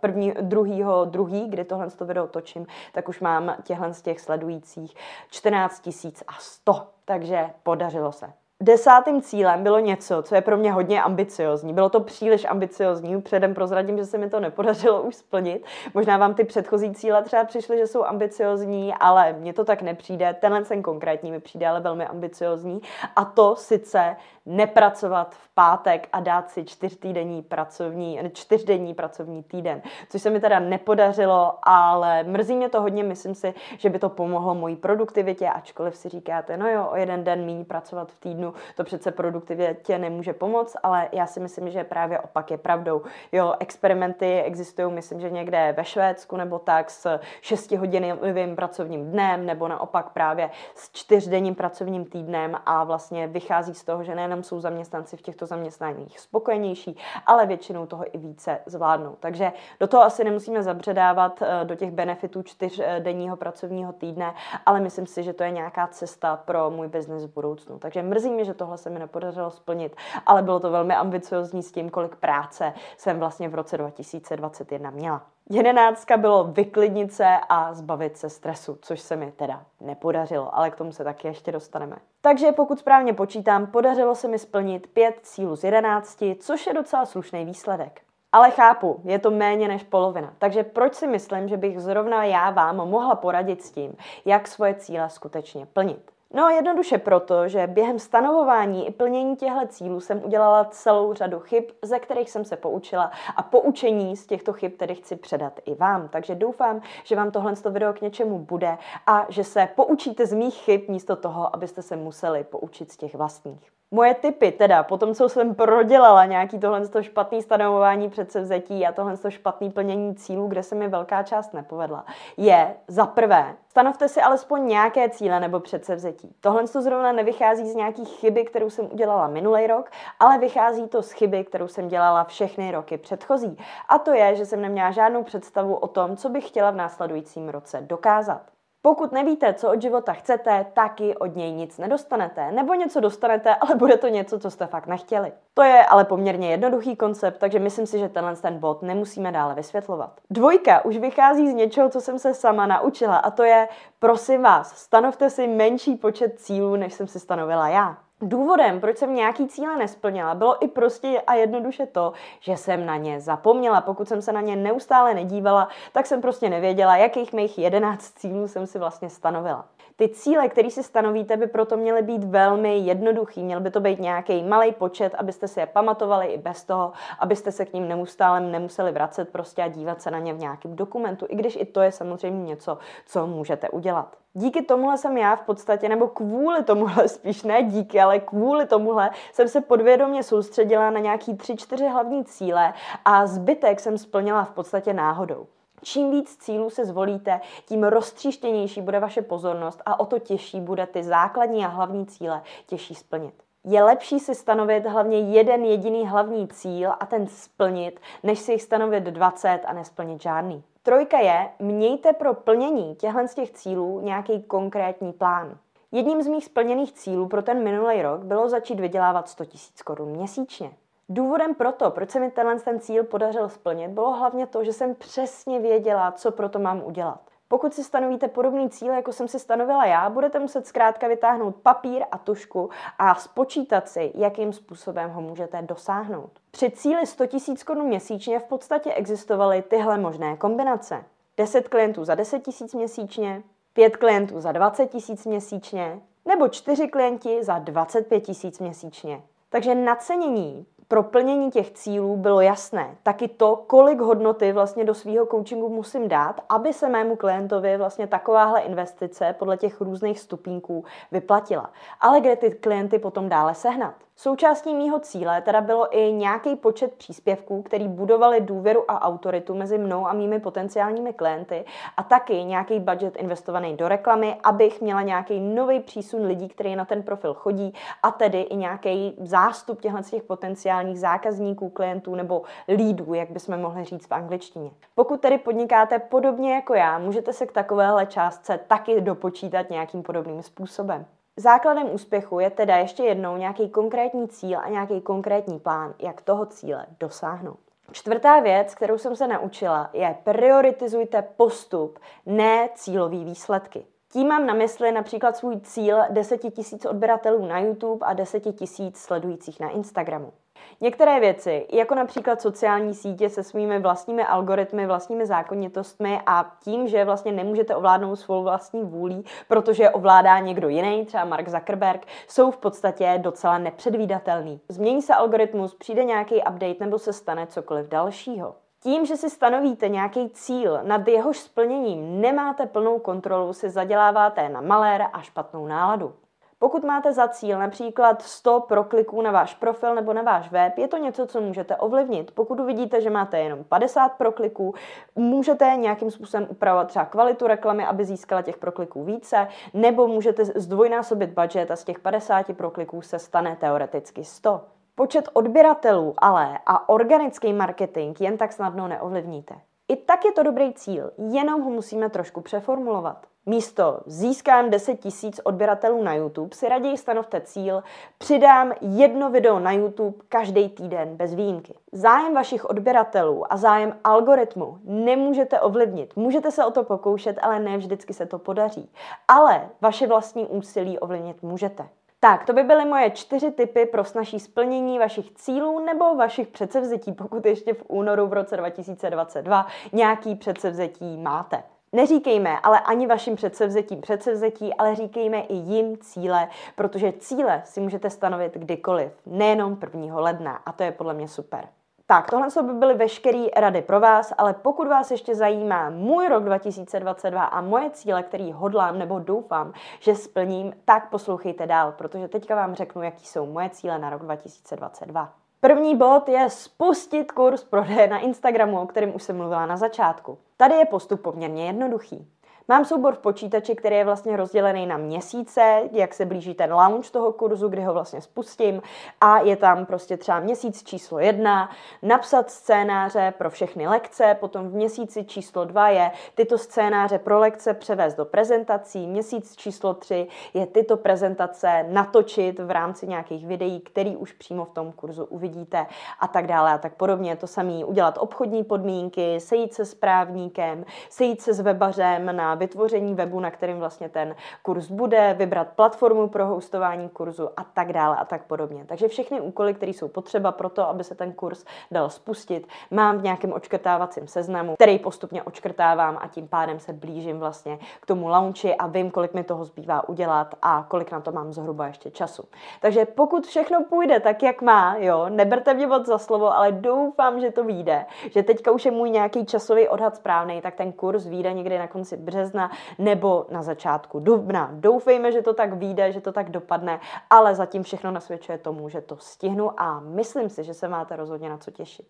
první, 0.00 0.34
druhýho, 0.40 1.04
druhý, 1.04 1.48
kdy 1.48 1.64
tohle 1.64 1.90
to 1.90 2.04
video 2.04 2.26
točím, 2.26 2.66
tak 2.92 3.08
už 3.08 3.20
mám 3.20 3.56
těchhle 3.62 3.94
z 3.94 4.02
těch 4.02 4.20
sledujících 4.20 4.94
14 5.30 5.80
tisíc 5.80 6.22
a 6.26 6.32
100. 6.38 6.86
Takže 7.04 7.50
podařilo 7.62 8.12
se. 8.12 8.47
Desátým 8.62 9.22
cílem 9.22 9.62
bylo 9.62 9.78
něco, 9.78 10.22
co 10.22 10.34
je 10.34 10.40
pro 10.40 10.56
mě 10.56 10.72
hodně 10.72 11.02
ambiciozní. 11.02 11.72
Bylo 11.72 11.88
to 11.88 12.00
příliš 12.00 12.44
ambiciozní, 12.44 13.22
předem 13.22 13.54
prozradím, 13.54 13.98
že 13.98 14.06
se 14.06 14.18
mi 14.18 14.30
to 14.30 14.40
nepodařilo 14.40 15.02
už 15.08 15.14
splnit. 15.14 15.64
Možná 15.94 16.16
vám 16.16 16.34
ty 16.34 16.44
předchozí 16.44 16.94
cíle 16.94 17.22
třeba 17.22 17.44
přišly, 17.44 17.78
že 17.78 17.86
jsou 17.86 18.04
ambiciozní, 18.04 18.94
ale 18.94 19.32
mně 19.32 19.52
to 19.52 19.64
tak 19.64 19.82
nepřijde. 19.82 20.36
Tenhle 20.40 20.64
ten 20.64 20.82
konkrétní 20.82 21.30
mi 21.30 21.40
přijde 21.40 21.66
ale 21.66 21.80
velmi 21.80 22.06
ambiciozní. 22.06 22.80
A 23.16 23.24
to 23.24 23.56
sice 23.56 24.16
nepracovat 24.48 25.34
v 25.34 25.54
pátek 25.54 26.08
a 26.12 26.20
dát 26.20 26.50
si 26.50 26.64
čtyřtýdenní 26.64 27.42
pracovní, 27.42 28.20
čtyřdenní 28.32 28.94
pracovní 28.94 29.42
týden, 29.42 29.82
což 30.08 30.22
se 30.22 30.30
mi 30.30 30.40
teda 30.40 30.58
nepodařilo, 30.58 31.58
ale 31.62 32.24
mrzí 32.24 32.56
mě 32.56 32.68
to 32.68 32.80
hodně, 32.80 33.04
myslím 33.04 33.34
si, 33.34 33.54
že 33.78 33.90
by 33.90 33.98
to 33.98 34.08
pomohlo 34.08 34.54
mojí 34.54 34.76
produktivitě, 34.76 35.48
ačkoliv 35.48 35.96
si 35.96 36.08
říkáte, 36.08 36.56
no 36.56 36.68
jo, 36.68 36.88
o 36.92 36.96
jeden 36.96 37.24
den 37.24 37.46
méně 37.46 37.64
pracovat 37.64 38.12
v 38.12 38.20
týdnu, 38.20 38.47
to 38.76 38.84
přece 38.84 39.10
produktivitě 39.10 39.98
nemůže 39.98 40.32
pomoct, 40.32 40.76
ale 40.82 41.08
já 41.12 41.26
si 41.26 41.40
myslím, 41.40 41.70
že 41.70 41.84
právě 41.84 42.20
opak 42.20 42.50
je 42.50 42.58
pravdou. 42.58 43.02
Jo, 43.32 43.54
experimenty 43.60 44.42
existují, 44.42 44.92
myslím, 44.92 45.20
že 45.20 45.30
někde 45.30 45.74
ve 45.76 45.84
Švédsku 45.84 46.36
nebo 46.36 46.58
tak 46.58 46.90
s 46.90 47.18
6 47.40 47.72
hodinovým 47.72 48.56
pracovním 48.56 49.10
dnem, 49.10 49.46
nebo 49.46 49.68
naopak 49.68 50.10
právě 50.10 50.50
s 50.74 50.92
čtyřdenním 50.92 51.54
pracovním 51.54 52.04
týdnem 52.04 52.56
a 52.66 52.84
vlastně 52.84 53.26
vychází 53.26 53.74
z 53.74 53.84
toho, 53.84 54.04
že 54.04 54.14
nejenom 54.14 54.42
jsou 54.42 54.60
zaměstnanci 54.60 55.16
v 55.16 55.22
těchto 55.22 55.46
zaměstnáních 55.46 56.20
spokojenější, 56.20 56.96
ale 57.26 57.46
většinou 57.46 57.86
toho 57.86 58.04
i 58.16 58.18
více 58.18 58.58
zvládnou. 58.66 59.16
Takže 59.20 59.52
do 59.80 59.86
toho 59.86 60.02
asi 60.02 60.24
nemusíme 60.24 60.62
zabředávat 60.62 61.42
eh, 61.42 61.64
do 61.64 61.74
těch 61.74 61.90
benefitů 61.90 62.42
čtyřdenního 62.42 63.36
pracovního 63.36 63.92
týdne, 63.92 64.34
ale 64.66 64.80
myslím 64.80 65.06
si, 65.06 65.22
že 65.22 65.32
to 65.32 65.42
je 65.42 65.50
nějaká 65.50 65.86
cesta 65.86 66.36
pro 66.36 66.70
můj 66.70 66.88
biznis 66.88 67.24
v 67.24 67.34
budoucnu. 67.34 67.78
Takže 67.78 68.02
mrzí 68.02 68.30
mě, 68.38 68.44
že 68.44 68.54
tohle 68.54 68.78
se 68.78 68.90
mi 68.90 68.98
nepodařilo 68.98 69.50
splnit, 69.50 69.96
ale 70.26 70.42
bylo 70.42 70.60
to 70.60 70.70
velmi 70.70 70.94
ambiciozní 70.94 71.62
s 71.62 71.72
tím, 71.72 71.90
kolik 71.90 72.16
práce 72.16 72.72
jsem 72.96 73.18
vlastně 73.18 73.48
v 73.48 73.54
roce 73.54 73.78
2021 73.78 74.90
měla. 74.90 75.22
Jedenáctka 75.50 76.16
bylo 76.16 76.44
vyklidnit 76.44 77.12
se 77.12 77.26
a 77.48 77.74
zbavit 77.74 78.16
se 78.16 78.30
stresu, 78.30 78.78
což 78.82 79.00
se 79.00 79.16
mi 79.16 79.32
teda 79.32 79.62
nepodařilo, 79.80 80.56
ale 80.56 80.70
k 80.70 80.76
tomu 80.76 80.92
se 80.92 81.04
taky 81.04 81.28
ještě 81.28 81.52
dostaneme. 81.52 81.96
Takže 82.20 82.52
pokud 82.52 82.78
správně 82.78 83.12
počítám, 83.12 83.66
podařilo 83.66 84.14
se 84.14 84.28
mi 84.28 84.38
splnit 84.38 84.86
pět 84.86 85.18
cílů 85.22 85.56
z 85.56 85.64
jedenácti, 85.64 86.36
což 86.40 86.66
je 86.66 86.74
docela 86.74 87.06
slušný 87.06 87.44
výsledek. 87.44 88.00
Ale 88.32 88.50
chápu, 88.50 89.00
je 89.04 89.18
to 89.18 89.30
méně 89.30 89.68
než 89.68 89.82
polovina. 89.82 90.34
Takže 90.38 90.62
proč 90.62 90.94
si 90.94 91.06
myslím, 91.06 91.48
že 91.48 91.56
bych 91.56 91.80
zrovna 91.80 92.24
já 92.24 92.50
vám 92.50 92.76
mohla 92.76 93.14
poradit 93.14 93.62
s 93.62 93.70
tím, 93.70 93.96
jak 94.24 94.48
svoje 94.48 94.74
cíle 94.74 95.10
skutečně 95.10 95.66
plnit? 95.66 96.17
No 96.34 96.48
jednoduše 96.48 96.98
proto, 96.98 97.48
že 97.48 97.66
během 97.66 97.98
stanovování 97.98 98.86
i 98.86 98.92
plnění 98.92 99.36
těchto 99.36 99.66
cílů 99.66 100.00
jsem 100.00 100.24
udělala 100.24 100.64
celou 100.64 101.14
řadu 101.14 101.40
chyb, 101.40 101.64
ze 101.82 101.98
kterých 101.98 102.30
jsem 102.30 102.44
se 102.44 102.56
poučila 102.56 103.10
a 103.36 103.42
poučení 103.42 104.16
z 104.16 104.26
těchto 104.26 104.52
chyb 104.52 104.72
tedy 104.76 104.94
chci 104.94 105.16
předat 105.16 105.60
i 105.64 105.74
vám. 105.74 106.08
Takže 106.08 106.34
doufám, 106.34 106.80
že 107.04 107.16
vám 107.16 107.30
tohle 107.30 107.52
video 107.70 107.92
k 107.92 108.00
něčemu 108.00 108.38
bude 108.38 108.78
a 109.06 109.26
že 109.28 109.44
se 109.44 109.68
poučíte 109.76 110.26
z 110.26 110.32
mých 110.32 110.54
chyb 110.54 110.80
místo 110.88 111.16
toho, 111.16 111.54
abyste 111.54 111.82
se 111.82 111.96
museli 111.96 112.44
poučit 112.44 112.92
z 112.92 112.96
těch 112.96 113.14
vlastních. 113.14 113.77
Moje 113.90 114.14
typy, 114.14 114.52
teda 114.52 114.82
po 114.82 114.98
tom, 114.98 115.14
co 115.14 115.28
jsem 115.28 115.54
prodělala 115.54 116.24
nějaký 116.24 116.58
tohle 116.58 116.88
to 116.88 117.02
špatný 117.02 117.42
stanovování 117.42 118.10
předsevzetí 118.10 118.86
a 118.86 118.92
tohle 118.92 119.16
to 119.16 119.30
špatný 119.30 119.70
plnění 119.70 120.14
cílů, 120.14 120.46
kde 120.46 120.62
se 120.62 120.74
mi 120.74 120.88
velká 120.88 121.22
část 121.22 121.54
nepovedla, 121.54 122.04
je 122.36 122.76
za 122.88 123.06
prvé, 123.06 123.54
stanovte 123.68 124.08
si 124.08 124.20
alespoň 124.20 124.66
nějaké 124.66 125.08
cíle 125.08 125.40
nebo 125.40 125.60
předsevzetí. 125.60 126.34
Tohle 126.40 126.68
to 126.68 126.82
zrovna 126.82 127.12
nevychází 127.12 127.70
z 127.70 127.74
nějaký 127.74 128.04
chyby, 128.04 128.44
kterou 128.44 128.70
jsem 128.70 128.88
udělala 128.92 129.28
minulý 129.28 129.66
rok, 129.66 129.90
ale 130.20 130.38
vychází 130.38 130.88
to 130.88 131.02
z 131.02 131.12
chyby, 131.12 131.44
kterou 131.44 131.68
jsem 131.68 131.88
dělala 131.88 132.24
všechny 132.24 132.70
roky 132.70 132.98
předchozí. 132.98 133.58
A 133.88 133.98
to 133.98 134.12
je, 134.12 134.36
že 134.36 134.46
jsem 134.46 134.62
neměla 134.62 134.90
žádnou 134.90 135.22
představu 135.22 135.74
o 135.74 135.88
tom, 135.88 136.16
co 136.16 136.28
bych 136.28 136.48
chtěla 136.48 136.70
v 136.70 136.76
následujícím 136.76 137.48
roce 137.48 137.80
dokázat. 137.80 138.57
Pokud 138.88 139.12
nevíte, 139.12 139.54
co 139.54 139.72
od 139.72 139.82
života 139.82 140.12
chcete, 140.12 140.66
taky 140.72 141.16
od 141.16 141.36
něj 141.36 141.52
nic 141.52 141.78
nedostanete. 141.78 142.52
Nebo 142.52 142.74
něco 142.74 143.00
dostanete, 143.00 143.54
ale 143.54 143.74
bude 143.74 143.96
to 143.96 144.08
něco, 144.08 144.38
co 144.38 144.50
jste 144.50 144.66
fakt 144.66 144.86
nechtěli. 144.86 145.32
To 145.54 145.62
je 145.62 145.84
ale 145.84 146.04
poměrně 146.04 146.50
jednoduchý 146.50 146.96
koncept, 146.96 147.38
takže 147.38 147.58
myslím 147.58 147.86
si, 147.86 147.98
že 147.98 148.08
tenhle 148.08 148.36
ten 148.36 148.58
bod 148.58 148.82
nemusíme 148.82 149.32
dále 149.32 149.54
vysvětlovat. 149.54 150.20
Dvojka 150.30 150.84
už 150.84 150.98
vychází 150.98 151.50
z 151.50 151.54
něčeho, 151.54 151.88
co 151.88 152.00
jsem 152.00 152.18
se 152.18 152.34
sama 152.34 152.66
naučila 152.66 153.16
a 153.16 153.30
to 153.30 153.42
je, 153.42 153.68
prosím 153.98 154.42
vás, 154.42 154.76
stanovte 154.76 155.30
si 155.30 155.46
menší 155.46 155.96
počet 155.96 156.40
cílů, 156.40 156.76
než 156.76 156.94
jsem 156.94 157.08
si 157.08 157.20
stanovila 157.20 157.68
já. 157.68 157.96
Důvodem, 158.22 158.80
proč 158.80 158.98
jsem 158.98 159.14
nějaký 159.14 159.48
cíle 159.48 159.76
nesplnila, 159.76 160.34
bylo 160.34 160.64
i 160.64 160.68
prostě 160.68 161.22
a 161.26 161.34
jednoduše 161.34 161.86
to, 161.86 162.12
že 162.40 162.56
jsem 162.56 162.86
na 162.86 162.96
ně 162.96 163.20
zapomněla. 163.20 163.80
Pokud 163.80 164.08
jsem 164.08 164.22
se 164.22 164.32
na 164.32 164.40
ně 164.40 164.56
neustále 164.56 165.14
nedívala, 165.14 165.68
tak 165.92 166.06
jsem 166.06 166.20
prostě 166.20 166.50
nevěděla, 166.50 166.96
jakých 166.96 167.32
mých 167.32 167.58
11 167.58 168.02
cílů 168.02 168.48
jsem 168.48 168.66
si 168.66 168.78
vlastně 168.78 169.10
stanovila. 169.10 169.64
Ty 169.96 170.08
cíle, 170.08 170.48
které 170.48 170.70
si 170.70 170.82
stanovíte, 170.82 171.36
by 171.36 171.46
proto 171.46 171.76
měly 171.76 172.02
být 172.02 172.24
velmi 172.24 172.78
jednoduchý. 172.78 173.42
Měl 173.42 173.60
by 173.60 173.70
to 173.70 173.80
být 173.80 174.00
nějaký 174.00 174.42
malý 174.42 174.72
počet, 174.72 175.14
abyste 175.14 175.48
si 175.48 175.60
je 175.60 175.66
pamatovali 175.66 176.26
i 176.26 176.38
bez 176.38 176.64
toho, 176.64 176.92
abyste 177.18 177.52
se 177.52 177.64
k 177.64 177.72
ním 177.72 177.88
neustále 177.88 178.40
nemuseli 178.40 178.92
vracet 178.92 179.28
prostě 179.28 179.62
a 179.62 179.68
dívat 179.68 180.02
se 180.02 180.10
na 180.10 180.18
ně 180.18 180.34
v 180.34 180.38
nějakém 180.38 180.76
dokumentu, 180.76 181.26
i 181.28 181.36
když 181.36 181.56
i 181.56 181.64
to 181.64 181.80
je 181.80 181.92
samozřejmě 181.92 182.44
něco, 182.44 182.78
co 183.06 183.26
můžete 183.26 183.68
udělat. 183.68 184.16
Díky 184.38 184.62
tomuhle 184.62 184.98
jsem 184.98 185.16
já 185.16 185.36
v 185.36 185.42
podstatě, 185.42 185.88
nebo 185.88 186.08
kvůli 186.08 186.64
tomuhle, 186.64 187.08
spíš 187.08 187.42
ne 187.42 187.62
díky, 187.62 188.00
ale 188.00 188.20
kvůli 188.20 188.66
tomuhle 188.66 189.10
jsem 189.32 189.48
se 189.48 189.60
podvědomě 189.60 190.22
soustředila 190.22 190.90
na 190.90 191.00
nějaký 191.00 191.36
tři, 191.36 191.56
čtyři 191.56 191.88
hlavní 191.88 192.24
cíle 192.24 192.74
a 193.04 193.26
zbytek 193.26 193.80
jsem 193.80 193.98
splnila 193.98 194.44
v 194.44 194.50
podstatě 194.50 194.92
náhodou. 194.92 195.46
Čím 195.82 196.10
víc 196.10 196.36
cílů 196.36 196.70
se 196.70 196.84
zvolíte, 196.84 197.40
tím 197.66 197.84
roztříštěnější 197.84 198.80
bude 198.80 199.00
vaše 199.00 199.22
pozornost 199.22 199.82
a 199.86 200.00
o 200.00 200.06
to 200.06 200.18
těžší 200.18 200.60
bude 200.60 200.86
ty 200.86 201.02
základní 201.02 201.64
a 201.64 201.68
hlavní 201.68 202.06
cíle 202.06 202.42
těžší 202.66 202.94
splnit. 202.94 203.34
Je 203.64 203.82
lepší 203.82 204.20
si 204.20 204.34
stanovit 204.34 204.86
hlavně 204.86 205.18
jeden 205.18 205.64
jediný 205.64 206.08
hlavní 206.08 206.48
cíl 206.48 206.92
a 207.00 207.06
ten 207.06 207.26
splnit, 207.26 208.00
než 208.22 208.38
si 208.38 208.52
jich 208.52 208.62
stanovit 208.62 209.04
20 209.04 209.60
a 209.64 209.72
nesplnit 209.72 210.22
žádný. 210.22 210.64
Trojka 210.88 211.18
je, 211.18 211.50
mějte 211.58 212.12
pro 212.12 212.34
plnění 212.34 212.94
těchto 212.94 213.28
z 213.28 213.34
těch 213.34 213.50
cílů 213.50 214.00
nějaký 214.00 214.42
konkrétní 214.42 215.12
plán. 215.12 215.58
Jedním 215.92 216.22
z 216.22 216.26
mých 216.26 216.44
splněných 216.44 216.92
cílů 216.92 217.28
pro 217.28 217.42
ten 217.42 217.62
minulý 217.62 218.02
rok 218.02 218.20
bylo 218.20 218.48
začít 218.48 218.80
vydělávat 218.80 219.28
100 219.28 219.44
000 219.44 219.54
korun 219.84 220.08
měsíčně. 220.08 220.70
Důvodem 221.08 221.54
pro 221.54 221.72
to, 221.72 221.90
proč 221.90 222.10
se 222.10 222.20
mi 222.20 222.30
tenhle 222.30 222.60
ten 222.60 222.80
cíl 222.80 223.04
podařil 223.04 223.48
splnit, 223.48 223.88
bylo 223.88 224.12
hlavně 224.12 224.46
to, 224.46 224.64
že 224.64 224.72
jsem 224.72 224.94
přesně 224.94 225.60
věděla, 225.60 226.12
co 226.12 226.30
pro 226.32 226.48
to 226.48 226.58
mám 226.58 226.82
udělat. 226.84 227.20
Pokud 227.48 227.74
si 227.74 227.84
stanovíte 227.84 228.28
podobný 228.28 228.70
cíl, 228.70 228.92
jako 228.92 229.12
jsem 229.12 229.28
si 229.28 229.38
stanovila 229.38 229.86
já, 229.86 230.10
budete 230.10 230.38
muset 230.38 230.66
zkrátka 230.66 231.08
vytáhnout 231.08 231.56
papír 231.56 232.04
a 232.12 232.18
tušku 232.18 232.70
a 232.98 233.14
spočítat 233.14 233.88
si, 233.88 234.12
jakým 234.14 234.52
způsobem 234.52 235.10
ho 235.10 235.20
můžete 235.20 235.62
dosáhnout. 235.62 236.30
Při 236.58 236.70
cíli 236.70 237.06
100 237.06 237.24
000 237.24 237.56
korun 237.66 237.86
měsíčně 237.86 238.38
v 238.38 238.42
podstatě 238.42 238.92
existovaly 238.92 239.62
tyhle 239.62 239.98
možné 239.98 240.36
kombinace. 240.36 241.04
10 241.36 241.68
klientů 241.68 242.04
za 242.04 242.14
10 242.14 242.46
000 242.60 242.68
měsíčně, 242.74 243.42
5 243.72 243.96
klientů 243.96 244.40
za 244.40 244.52
20 244.52 244.94
000 244.94 245.02
měsíčně, 245.24 246.00
nebo 246.24 246.48
4 246.48 246.88
klienti 246.88 247.44
za 247.44 247.58
25 247.58 248.28
000 248.28 248.36
měsíčně. 248.60 249.22
Takže 249.50 249.74
nacenění 249.74 250.66
pro 250.88 251.02
plnění 251.02 251.50
těch 251.50 251.70
cílů 251.70 252.16
bylo 252.16 252.40
jasné. 252.40 252.96
Taky 253.02 253.28
to, 253.28 253.64
kolik 253.66 254.00
hodnoty 254.00 254.52
vlastně 254.52 254.84
do 254.84 254.94
svého 254.94 255.26
coachingu 255.26 255.68
musím 255.68 256.08
dát, 256.08 256.40
aby 256.48 256.72
se 256.72 256.88
mému 256.88 257.16
klientovi 257.16 257.76
vlastně 257.76 258.06
takováhle 258.06 258.60
investice 258.60 259.34
podle 259.38 259.56
těch 259.56 259.80
různých 259.80 260.20
stupínků 260.20 260.84
vyplatila. 261.12 261.70
Ale 262.00 262.20
kde 262.20 262.36
ty 262.36 262.50
klienty 262.50 262.98
potom 262.98 263.28
dále 263.28 263.54
sehnat? 263.54 264.07
Součástí 264.20 264.74
mýho 264.74 264.98
cíle 264.98 265.42
teda 265.42 265.60
bylo 265.60 265.98
i 265.98 266.12
nějaký 266.12 266.56
počet 266.56 266.94
příspěvků, 266.94 267.62
který 267.62 267.88
budovali 267.88 268.40
důvěru 268.40 268.90
a 268.90 269.02
autoritu 269.02 269.54
mezi 269.54 269.78
mnou 269.78 270.06
a 270.06 270.12
mými 270.12 270.40
potenciálními 270.40 271.12
klienty 271.12 271.64
a 271.96 272.02
taky 272.02 272.44
nějaký 272.44 272.80
budget 272.80 273.16
investovaný 273.16 273.76
do 273.76 273.88
reklamy, 273.88 274.36
abych 274.42 274.80
měla 274.80 275.02
nějaký 275.02 275.40
nový 275.40 275.80
přísun 275.80 276.26
lidí, 276.26 276.48
kteří 276.48 276.76
na 276.76 276.84
ten 276.84 277.02
profil 277.02 277.34
chodí 277.34 277.74
a 278.02 278.10
tedy 278.10 278.40
i 278.40 278.56
nějaký 278.56 279.16
zástup 279.20 279.80
těchto 279.80 280.02
těch 280.02 280.22
potenciálních 280.22 281.00
zákazníků, 281.00 281.70
klientů 281.70 282.14
nebo 282.14 282.42
lídů, 282.68 283.14
jak 283.14 283.30
bychom 283.30 283.60
mohli 283.60 283.84
říct 283.84 284.06
v 284.06 284.12
angličtině. 284.12 284.70
Pokud 284.94 285.20
tedy 285.20 285.38
podnikáte 285.38 285.98
podobně 285.98 286.54
jako 286.54 286.74
já, 286.74 286.98
můžete 286.98 287.32
se 287.32 287.46
k 287.46 287.52
takovéhle 287.52 288.06
částce 288.06 288.60
taky 288.66 289.00
dopočítat 289.00 289.70
nějakým 289.70 290.02
podobným 290.02 290.42
způsobem. 290.42 291.06
Základem 291.38 291.94
úspěchu 291.94 292.40
je 292.40 292.50
teda 292.50 292.76
ještě 292.76 293.02
jednou 293.02 293.36
nějaký 293.36 293.68
konkrétní 293.68 294.28
cíl 294.28 294.58
a 294.58 294.68
nějaký 294.68 295.00
konkrétní 295.00 295.58
plán, 295.58 295.94
jak 295.98 296.22
toho 296.22 296.46
cíle 296.46 296.86
dosáhnout. 297.00 297.58
Čtvrtá 297.92 298.40
věc, 298.40 298.74
kterou 298.74 298.98
jsem 298.98 299.16
se 299.16 299.26
naučila, 299.26 299.90
je 299.92 300.16
prioritizujte 300.24 301.22
postup, 301.22 301.98
ne 302.26 302.68
cílové 302.74 303.24
výsledky. 303.24 303.86
Tím 304.12 304.28
mám 304.28 304.46
na 304.46 304.54
mysli 304.54 304.92
například 304.92 305.36
svůj 305.36 305.60
cíl 305.60 305.98
10 306.10 306.44
000 306.44 306.54
odběratelů 306.88 307.46
na 307.46 307.58
YouTube 307.58 308.06
a 308.06 308.12
10 308.12 308.46
000 308.46 308.92
sledujících 308.94 309.60
na 309.60 309.68
Instagramu. 309.68 310.32
Některé 310.80 311.20
věci, 311.20 311.66
jako 311.72 311.94
například 311.94 312.40
sociální 312.40 312.94
sítě 312.94 313.28
se 313.28 313.42
svými 313.42 313.78
vlastními 313.78 314.24
algoritmy, 314.24 314.86
vlastními 314.86 315.26
zákonitostmi 315.26 316.20
a 316.26 316.56
tím, 316.64 316.88
že 316.88 317.04
vlastně 317.04 317.32
nemůžete 317.32 317.76
ovládnout 317.76 318.16
svou 318.16 318.42
vlastní 318.42 318.82
vůlí, 318.82 319.24
protože 319.48 319.90
ovládá 319.90 320.38
někdo 320.38 320.68
jiný, 320.68 321.06
třeba 321.06 321.24
Mark 321.24 321.48
Zuckerberg, 321.48 322.06
jsou 322.28 322.50
v 322.50 322.56
podstatě 322.56 323.18
docela 323.18 323.58
nepředvídatelný. 323.58 324.60
Změní 324.68 325.02
se 325.02 325.14
algoritmus, 325.14 325.74
přijde 325.74 326.04
nějaký 326.04 326.34
update 326.34 326.76
nebo 326.80 326.98
se 326.98 327.12
stane 327.12 327.46
cokoliv 327.46 327.88
dalšího. 327.88 328.54
Tím, 328.82 329.06
že 329.06 329.16
si 329.16 329.30
stanovíte 329.30 329.88
nějaký 329.88 330.30
cíl, 330.30 330.80
nad 330.82 331.08
jehož 331.08 331.38
splněním 331.38 332.20
nemáte 332.20 332.66
plnou 332.66 332.98
kontrolu, 332.98 333.52
si 333.52 333.70
zaděláváte 333.70 334.48
na 334.48 334.60
malér 334.60 335.06
a 335.12 335.22
špatnou 335.22 335.66
náladu. 335.66 336.14
Pokud 336.60 336.84
máte 336.84 337.12
za 337.12 337.28
cíl 337.28 337.58
například 337.58 338.22
100 338.22 338.60
prokliků 338.60 339.22
na 339.22 339.30
váš 339.30 339.54
profil 339.54 339.94
nebo 339.94 340.12
na 340.12 340.22
váš 340.22 340.50
web, 340.50 340.78
je 340.78 340.88
to 340.88 340.96
něco, 340.96 341.26
co 341.26 341.40
můžete 341.40 341.76
ovlivnit. 341.76 342.30
Pokud 342.30 342.60
uvidíte, 342.60 343.00
že 343.00 343.10
máte 343.10 343.38
jenom 343.38 343.64
50 343.64 344.08
prokliků, 344.08 344.74
můžete 345.16 345.76
nějakým 345.76 346.10
způsobem 346.10 346.46
upravovat 346.50 346.88
třeba 346.88 347.04
kvalitu 347.04 347.46
reklamy, 347.46 347.86
aby 347.86 348.04
získala 348.04 348.42
těch 348.42 348.56
prokliků 348.56 349.04
více, 349.04 349.48
nebo 349.74 350.06
můžete 350.06 350.44
zdvojnásobit 350.44 351.30
budget 351.30 351.70
a 351.70 351.76
z 351.76 351.84
těch 351.84 351.98
50 351.98 352.56
prokliků 352.56 353.02
se 353.02 353.18
stane 353.18 353.56
teoreticky 353.56 354.24
100. 354.24 354.60
Počet 354.94 355.28
odběratelů 355.32 356.14
ale 356.18 356.58
a 356.66 356.88
organický 356.88 357.52
marketing 357.52 358.20
jen 358.20 358.38
tak 358.38 358.52
snadno 358.52 358.88
neovlivníte. 358.88 359.54
I 359.88 359.96
tak 359.96 360.24
je 360.24 360.32
to 360.32 360.42
dobrý 360.42 360.74
cíl, 360.74 361.10
jenom 361.18 361.62
ho 361.62 361.70
musíme 361.70 362.10
trošku 362.10 362.40
přeformulovat. 362.40 363.26
Místo 363.48 364.00
získám 364.06 364.70
10 364.70 365.00
tisíc 365.00 365.40
odběratelů 365.44 366.02
na 366.02 366.14
YouTube 366.14 366.56
si 366.56 366.68
raději 366.68 366.96
stanovte 366.96 367.40
cíl, 367.40 367.82
přidám 368.18 368.72
jedno 368.80 369.30
video 369.30 369.58
na 369.58 369.72
YouTube 369.72 370.16
každý 370.28 370.68
týden 370.68 371.16
bez 371.16 371.34
výjimky. 371.34 371.74
Zájem 371.92 372.34
vašich 372.34 372.64
odběratelů 372.64 373.52
a 373.52 373.56
zájem 373.56 373.96
algoritmu 374.04 374.78
nemůžete 374.84 375.60
ovlivnit. 375.60 376.16
Můžete 376.16 376.50
se 376.50 376.64
o 376.64 376.70
to 376.70 376.84
pokoušet, 376.84 377.38
ale 377.42 377.60
ne 377.60 377.78
vždycky 377.78 378.14
se 378.14 378.26
to 378.26 378.38
podaří. 378.38 378.90
Ale 379.28 379.68
vaše 379.80 380.06
vlastní 380.06 380.46
úsilí 380.46 380.98
ovlivnit 380.98 381.42
můžete. 381.42 381.88
Tak, 382.20 382.46
to 382.46 382.52
by 382.52 382.62
byly 382.62 382.84
moje 382.84 383.10
čtyři 383.10 383.50
typy 383.50 383.86
pro 383.86 384.04
snažší 384.04 384.40
splnění 384.40 384.98
vašich 384.98 385.30
cílů 385.34 385.84
nebo 385.84 386.14
vašich 386.14 386.48
předsevzetí, 386.48 387.12
pokud 387.12 387.46
ještě 387.46 387.74
v 387.74 387.84
únoru 387.88 388.26
v 388.26 388.32
roce 388.32 388.56
2022 388.56 389.66
nějaký 389.92 390.34
předsevzetí 390.34 391.16
máte. 391.16 391.62
Neříkejme 391.92 392.58
ale 392.58 392.80
ani 392.80 393.06
vašim 393.06 393.36
předsevzetím 393.36 394.00
předsevzetí, 394.00 394.74
ale 394.74 394.94
říkejme 394.94 395.40
i 395.40 395.54
jim 395.54 395.96
cíle, 395.98 396.48
protože 396.76 397.12
cíle 397.12 397.62
si 397.64 397.80
můžete 397.80 398.10
stanovit 398.10 398.54
kdykoliv, 398.54 399.12
nejenom 399.26 399.78
1. 399.94 400.20
ledna 400.20 400.60
a 400.66 400.72
to 400.72 400.82
je 400.82 400.92
podle 400.92 401.14
mě 401.14 401.28
super. 401.28 401.68
Tak, 402.06 402.30
tohle 402.30 402.48
by 402.62 402.72
byly 402.72 402.94
veškeré 402.94 403.46
rady 403.56 403.82
pro 403.82 404.00
vás, 404.00 404.32
ale 404.38 404.54
pokud 404.54 404.88
vás 404.88 405.10
ještě 405.10 405.34
zajímá 405.34 405.90
můj 405.90 406.28
rok 406.28 406.44
2022 406.44 407.44
a 407.44 407.60
moje 407.60 407.90
cíle, 407.90 408.22
který 408.22 408.52
hodlám 408.52 408.98
nebo 408.98 409.18
doufám, 409.18 409.72
že 410.00 410.14
splním, 410.14 410.72
tak 410.84 411.10
poslouchejte 411.10 411.66
dál, 411.66 411.92
protože 411.92 412.28
teďka 412.28 412.54
vám 412.54 412.74
řeknu, 412.74 413.02
jaký 413.02 413.26
jsou 413.26 413.46
moje 413.46 413.70
cíle 413.70 413.98
na 413.98 414.10
rok 414.10 414.22
2022. 414.22 415.34
První 415.60 415.96
bod 415.96 416.28
je 416.28 416.50
spustit 416.50 417.32
kurz 417.32 417.64
prodeje 417.64 418.08
na 418.08 418.18
Instagramu, 418.18 418.80
o 418.80 418.86
kterém 418.86 419.14
už 419.14 419.22
jsem 419.22 419.36
mluvila 419.36 419.66
na 419.66 419.76
začátku. 419.76 420.38
Tady 420.56 420.74
je 420.74 420.84
postup 420.84 421.22
poměrně 421.22 421.66
jednoduchý. 421.66 422.26
Mám 422.70 422.84
soubor 422.84 423.14
v 423.14 423.18
počítači, 423.18 423.74
který 423.74 423.96
je 423.96 424.04
vlastně 424.04 424.36
rozdělený 424.36 424.86
na 424.86 424.96
měsíce, 424.96 425.82
jak 425.92 426.14
se 426.14 426.24
blíží 426.24 426.54
ten 426.54 426.72
launch 426.74 427.10
toho 427.10 427.32
kurzu, 427.32 427.68
kdy 427.68 427.82
ho 427.82 427.92
vlastně 427.92 428.20
spustím 428.20 428.82
a 429.20 429.38
je 429.38 429.56
tam 429.56 429.86
prostě 429.86 430.16
třeba 430.16 430.40
měsíc 430.40 430.82
číslo 430.82 431.18
jedna, 431.18 431.70
napsat 432.02 432.50
scénáře 432.50 433.32
pro 433.38 433.50
všechny 433.50 433.88
lekce, 433.88 434.36
potom 434.40 434.68
v 434.68 434.74
měsíci 434.74 435.24
číslo 435.24 435.64
dva 435.64 435.88
je 435.88 436.10
tyto 436.34 436.58
scénáře 436.58 437.18
pro 437.18 437.38
lekce 437.38 437.74
převést 437.74 438.14
do 438.14 438.24
prezentací, 438.24 439.06
měsíc 439.06 439.56
číslo 439.56 439.94
tři 439.94 440.26
je 440.54 440.66
tyto 440.66 440.96
prezentace 440.96 441.86
natočit 441.88 442.58
v 442.58 442.70
rámci 442.70 443.06
nějakých 443.06 443.46
videí, 443.46 443.80
který 443.80 444.16
už 444.16 444.32
přímo 444.32 444.64
v 444.64 444.70
tom 444.70 444.92
kurzu 444.92 445.24
uvidíte 445.24 445.86
a 446.20 446.28
tak 446.28 446.46
dále 446.46 446.72
a 446.72 446.78
tak 446.78 446.94
podobně. 446.94 447.36
To 447.36 447.46
samé 447.46 447.84
udělat 447.84 448.18
obchodní 448.18 448.64
podmínky, 448.64 449.40
sejít 449.40 449.74
se 449.74 449.84
s 449.84 449.94
právníkem, 449.94 450.84
sejít 451.10 451.42
se 451.42 451.54
s 451.54 451.60
webařem 451.60 452.36
na 452.36 452.57
vytvoření 452.58 453.14
webu, 453.14 453.40
na 453.40 453.50
kterým 453.50 453.78
vlastně 453.78 454.08
ten 454.08 454.34
kurz 454.62 454.90
bude, 454.90 455.34
vybrat 455.38 455.68
platformu 455.68 456.28
pro 456.28 456.46
hostování 456.46 457.08
kurzu 457.08 457.48
a 457.56 457.64
tak 457.64 457.92
dále 457.92 458.16
a 458.16 458.24
tak 458.24 458.42
podobně. 458.44 458.84
Takže 458.84 459.08
všechny 459.08 459.40
úkoly, 459.40 459.74
které 459.74 459.92
jsou 459.92 460.08
potřeba 460.08 460.52
pro 460.52 460.68
to, 460.68 460.88
aby 460.88 461.04
se 461.04 461.14
ten 461.14 461.32
kurz 461.32 461.64
dal 461.90 462.10
spustit, 462.10 462.68
mám 462.90 463.18
v 463.18 463.22
nějakém 463.22 463.52
očkrtávacím 463.52 464.28
seznamu, 464.28 464.74
který 464.74 464.98
postupně 464.98 465.42
očkrtávám 465.42 466.18
a 466.20 466.28
tím 466.28 466.48
pádem 466.48 466.80
se 466.80 466.92
blížím 466.92 467.38
vlastně 467.38 467.78
k 468.00 468.06
tomu 468.06 468.28
launchi 468.28 468.74
a 468.74 468.86
vím, 468.86 469.10
kolik 469.10 469.34
mi 469.34 469.44
toho 469.44 469.64
zbývá 469.64 470.08
udělat 470.08 470.54
a 470.62 470.84
kolik 470.88 471.12
na 471.12 471.20
to 471.20 471.32
mám 471.32 471.52
zhruba 471.52 471.86
ještě 471.86 472.10
času. 472.10 472.44
Takže 472.80 473.04
pokud 473.04 473.46
všechno 473.46 473.84
půjde 473.84 474.20
tak, 474.20 474.42
jak 474.42 474.62
má, 474.62 474.96
jo, 474.98 475.28
neberte 475.28 475.74
mě 475.74 475.86
moc 475.86 476.06
za 476.06 476.18
slovo, 476.18 476.56
ale 476.56 476.72
doufám, 476.72 477.40
že 477.40 477.50
to 477.50 477.64
vyjde, 477.64 478.06
že 478.30 478.42
teďka 478.42 478.70
už 478.70 478.84
je 478.84 478.90
můj 478.90 479.10
nějaký 479.10 479.46
časový 479.46 479.88
odhad 479.88 480.16
správný, 480.16 480.60
tak 480.60 480.74
ten 480.74 480.92
kurz 480.92 481.26
vyjde 481.26 481.52
někdy 481.52 481.78
na 481.78 481.86
konci 481.86 482.16
března 482.16 482.47
března 482.48 482.70
nebo 482.98 483.46
na 483.50 483.62
začátku 483.62 484.20
dubna. 484.20 484.70
Doufejme, 484.72 485.32
že 485.32 485.42
to 485.42 485.54
tak 485.54 485.72
vyjde, 485.72 486.12
že 486.12 486.20
to 486.20 486.32
tak 486.32 486.50
dopadne, 486.50 487.00
ale 487.30 487.54
zatím 487.54 487.82
všechno 487.82 488.10
nasvědčuje 488.10 488.58
tomu, 488.58 488.88
že 488.88 489.00
to 489.00 489.16
stihnu 489.16 489.80
a 489.80 490.00
myslím 490.00 490.48
si, 490.48 490.64
že 490.64 490.74
se 490.74 490.88
máte 490.88 491.16
rozhodně 491.16 491.48
na 491.48 491.58
co 491.58 491.70
těšit. 491.70 492.06